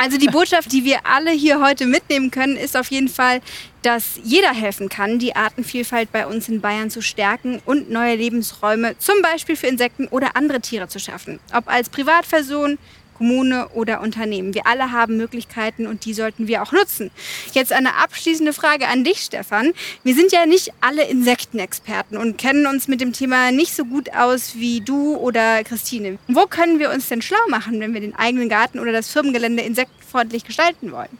Also 0.00 0.18
die 0.18 0.28
Botschaft, 0.28 0.70
die 0.72 0.84
wir 0.84 1.04
alle 1.06 1.30
hier 1.32 1.60
heute 1.60 1.86
mitnehmen 1.86 2.30
können, 2.30 2.56
ist 2.56 2.76
auf 2.76 2.90
jeden 2.90 3.08
Fall, 3.08 3.40
dass 3.82 4.18
jeder 4.22 4.52
helfen 4.52 4.88
kann, 4.88 5.18
die 5.18 5.34
Artenvielfalt 5.36 6.10
bei 6.12 6.26
uns 6.26 6.48
in 6.48 6.60
Bayern 6.60 6.90
zu 6.90 7.00
stärken 7.02 7.60
und 7.64 7.90
neue 7.90 8.16
Lebensräume, 8.16 8.96
zum 8.98 9.22
Beispiel 9.22 9.56
für 9.56 9.66
Insekten 9.68 10.08
oder 10.08 10.36
andere 10.36 10.60
Tiere 10.60 10.88
zu 10.88 10.98
schaffen. 10.98 11.40
Ob 11.52 11.68
als 11.68 11.88
Privatperson, 11.88 12.78
Kommune 13.18 13.68
oder 13.70 14.00
Unternehmen. 14.00 14.54
Wir 14.54 14.66
alle 14.66 14.92
haben 14.92 15.16
Möglichkeiten 15.16 15.86
und 15.86 16.04
die 16.04 16.14
sollten 16.14 16.46
wir 16.46 16.62
auch 16.62 16.72
nutzen. 16.72 17.10
Jetzt 17.52 17.72
eine 17.72 17.96
abschließende 17.96 18.52
Frage 18.52 18.88
an 18.88 19.04
dich, 19.04 19.18
Stefan. 19.18 19.72
Wir 20.04 20.14
sind 20.14 20.32
ja 20.32 20.46
nicht 20.46 20.72
alle 20.80 21.04
Insektenexperten 21.04 22.16
und 22.16 22.38
kennen 22.38 22.66
uns 22.66 22.88
mit 22.88 23.00
dem 23.00 23.12
Thema 23.12 23.50
nicht 23.50 23.74
so 23.74 23.84
gut 23.84 24.14
aus 24.14 24.54
wie 24.54 24.80
du 24.80 25.16
oder 25.16 25.64
Christine. 25.64 26.18
Wo 26.28 26.46
können 26.46 26.78
wir 26.78 26.90
uns 26.90 27.08
denn 27.08 27.20
schlau 27.20 27.36
machen, 27.48 27.80
wenn 27.80 27.92
wir 27.92 28.00
den 28.00 28.14
eigenen 28.14 28.48
Garten 28.48 28.78
oder 28.78 28.92
das 28.92 29.10
Firmengelände 29.12 29.62
insektenfreundlich 29.62 30.44
gestalten 30.44 30.92
wollen? 30.92 31.18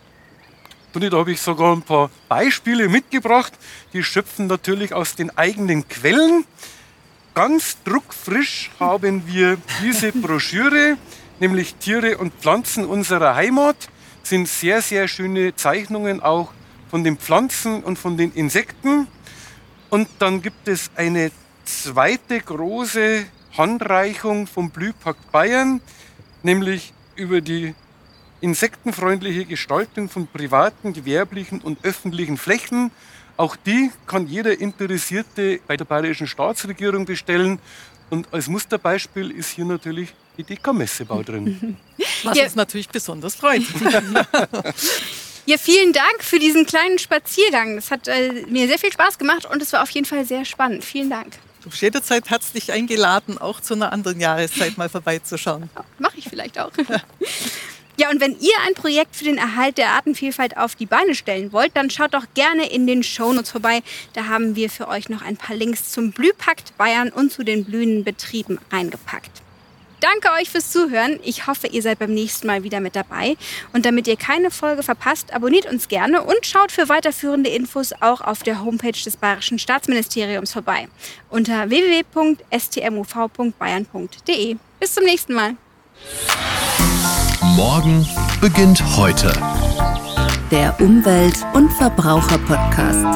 Und 0.95 1.13
da 1.13 1.19
habe 1.19 1.33
ich 1.33 1.41
sogar 1.41 1.77
ein 1.77 1.83
paar 1.83 2.11
Beispiele 2.29 2.89
mitgebracht. 2.89 3.53
Die 3.93 4.03
schöpfen 4.03 4.47
natürlich 4.47 4.95
aus 4.95 5.15
den 5.15 5.37
eigenen 5.37 5.87
Quellen. 5.87 6.45
Ganz 7.35 7.77
druckfrisch 7.85 8.71
haben 8.81 9.23
wir 9.27 9.59
diese 9.81 10.11
Broschüre, 10.25 10.97
nämlich 11.41 11.75
Tiere 11.77 12.19
und 12.19 12.35
Pflanzen 12.35 12.85
unserer 12.85 13.35
Heimat. 13.35 13.89
Sind 14.23 14.49
sehr, 14.49 14.83
sehr 14.83 15.09
schöne 15.09 15.55
Zeichnungen 15.57 16.23
auch 16.23 16.53
von 16.91 17.05
den 17.05 17.17
Pflanzen 17.17 17.83
und 17.83 17.99
von 17.99 18.17
den 18.17 18.33
Insekten. 18.33 19.07
Und 19.91 20.09
dann 20.19 20.43
gibt 20.43 20.69
es 20.69 20.91
eine 20.97 21.31
zweite 21.65 22.41
große 22.41 23.25
Handreichung 23.57 24.47
vom 24.47 24.71
Blühpakt 24.71 25.33
Bayern, 25.33 25.81
nämlich 26.43 26.93
über 27.17 27.41
die 27.41 27.75
insektenfreundliche 28.41 29.45
Gestaltung 29.45 30.09
von 30.09 30.27
privaten, 30.27 30.93
gewerblichen 30.93 31.61
und 31.61 31.85
öffentlichen 31.85 32.37
Flächen. 32.37 32.91
Auch 33.37 33.57
die 33.57 33.91
kann 34.07 34.27
jeder 34.27 34.61
Interessierte 34.61 35.61
bei 35.67 35.77
der 35.77 35.85
Bayerischen 35.85 36.27
Staatsregierung 36.27 37.05
bestellen. 37.05 37.59
Und 38.11 38.27
als 38.33 38.49
Musterbeispiel 38.49 39.31
ist 39.31 39.51
hier 39.51 39.65
natürlich 39.65 40.15
die 40.37 40.45
DK-Messebau 40.45 41.23
drin. 41.23 41.77
Was 42.25 42.37
Ja. 42.37 42.45
uns 42.45 42.55
natürlich 42.55 42.89
besonders 42.89 43.35
freut. 43.35 43.63
Ja, 45.47 45.57
vielen 45.57 45.95
Dank 45.95 46.23
für 46.23 46.39
diesen 46.39 46.67
kleinen 46.67 46.99
Spaziergang. 46.99 47.77
Das 47.77 47.91
hat 47.91 48.07
äh, 48.07 48.45
mir 48.51 48.67
sehr 48.69 48.79
viel 48.79 48.93
Spaß 48.93 49.17
gemacht 49.17 49.47
und 49.47 49.63
es 49.63 49.73
war 49.73 49.83
auf 49.83 49.89
jeden 49.93 50.05
Fall 50.05 50.27
sehr 50.27 50.45
spannend. 50.45 50.85
Vielen 50.85 51.09
Dank. 51.09 51.39
Du 51.63 51.71
bist 51.71 51.81
jederzeit 51.81 52.29
herzlich 52.29 52.71
eingeladen, 52.71 53.39
auch 53.39 53.63
zu 53.63 53.73
einer 53.73 53.91
anderen 53.91 54.21
Jahreszeit 54.21 54.77
mal 54.77 54.91
vorbeizuschauen. 54.91 55.71
Mache 55.99 56.19
ich 56.19 56.29
vielleicht 56.29 56.59
auch. 56.61 56.71
Ja, 57.99 58.11
und 58.11 58.21
wenn 58.21 58.39
ihr 58.39 58.55
ein 58.65 58.75
Projekt 58.75 59.17
für 59.17 59.25
den 59.25 59.39
Erhalt 59.39 59.77
der 59.77 59.91
Artenvielfalt 59.91 60.57
auf 60.57 60.77
die 60.77 60.87
Beine 60.87 61.17
stellen 61.17 61.53
wollt, 61.53 61.77
dann 61.77 61.91
schaut 61.91 62.15
doch 62.15 62.27
gerne 62.35 62.71
in 62.71 62.87
den 62.87 63.03
Shownotes 63.03 63.51
vorbei. 63.51 63.83
Da 64.13 64.27
haben 64.27 64.55
wir 64.55 64.71
für 64.71 64.87
euch 64.87 65.09
noch 65.09 65.23
ein 65.23 65.37
paar 65.37 65.57
Links 65.57 65.91
zum 65.91 66.13
Blühpakt 66.13 66.79
Bayern 66.79 67.11
und 67.11 67.33
zu 67.33 67.43
den 67.43 67.65
blühenden 67.65 68.05
Betrieben 68.05 68.61
reingepackt. 68.71 69.43
Danke 69.99 70.29
euch 70.41 70.49
fürs 70.49 70.71
Zuhören. 70.71 71.19
Ich 71.25 71.49
hoffe, 71.49 71.67
ihr 71.67 71.83
seid 71.83 71.99
beim 71.99 72.15
nächsten 72.15 72.47
Mal 72.47 72.63
wieder 72.63 72.79
mit 72.79 72.95
dabei. 72.95 73.37
Und 73.73 73.85
damit 73.85 74.07
ihr 74.07 74.17
keine 74.17 74.53
Folge 74.53 74.85
verpasst, 74.85 75.35
abonniert 75.35 75.67
uns 75.67 75.89
gerne 75.89 76.23
und 76.23 76.47
schaut 76.47 76.71
für 76.71 76.89
weiterführende 76.89 77.51
Infos 77.51 77.93
auch 77.99 78.21
auf 78.21 78.45
der 78.45 78.65
Homepage 78.65 78.93
des 78.93 79.17
Bayerischen 79.17 79.59
Staatsministeriums 79.59 80.53
vorbei. 80.53 80.87
Unter 81.31 81.69
www.stmuv.bayern.de. 81.69 84.57
Bis 84.79 84.95
zum 84.95 85.03
nächsten 85.03 85.35
Mal. 85.35 85.57
Morgen 87.43 88.07
beginnt 88.41 88.83
heute. 88.97 89.33
Der 90.51 90.75
Umwelt- 90.81 91.45
und 91.55 91.71
Verbraucher-Podcast. 91.75 93.07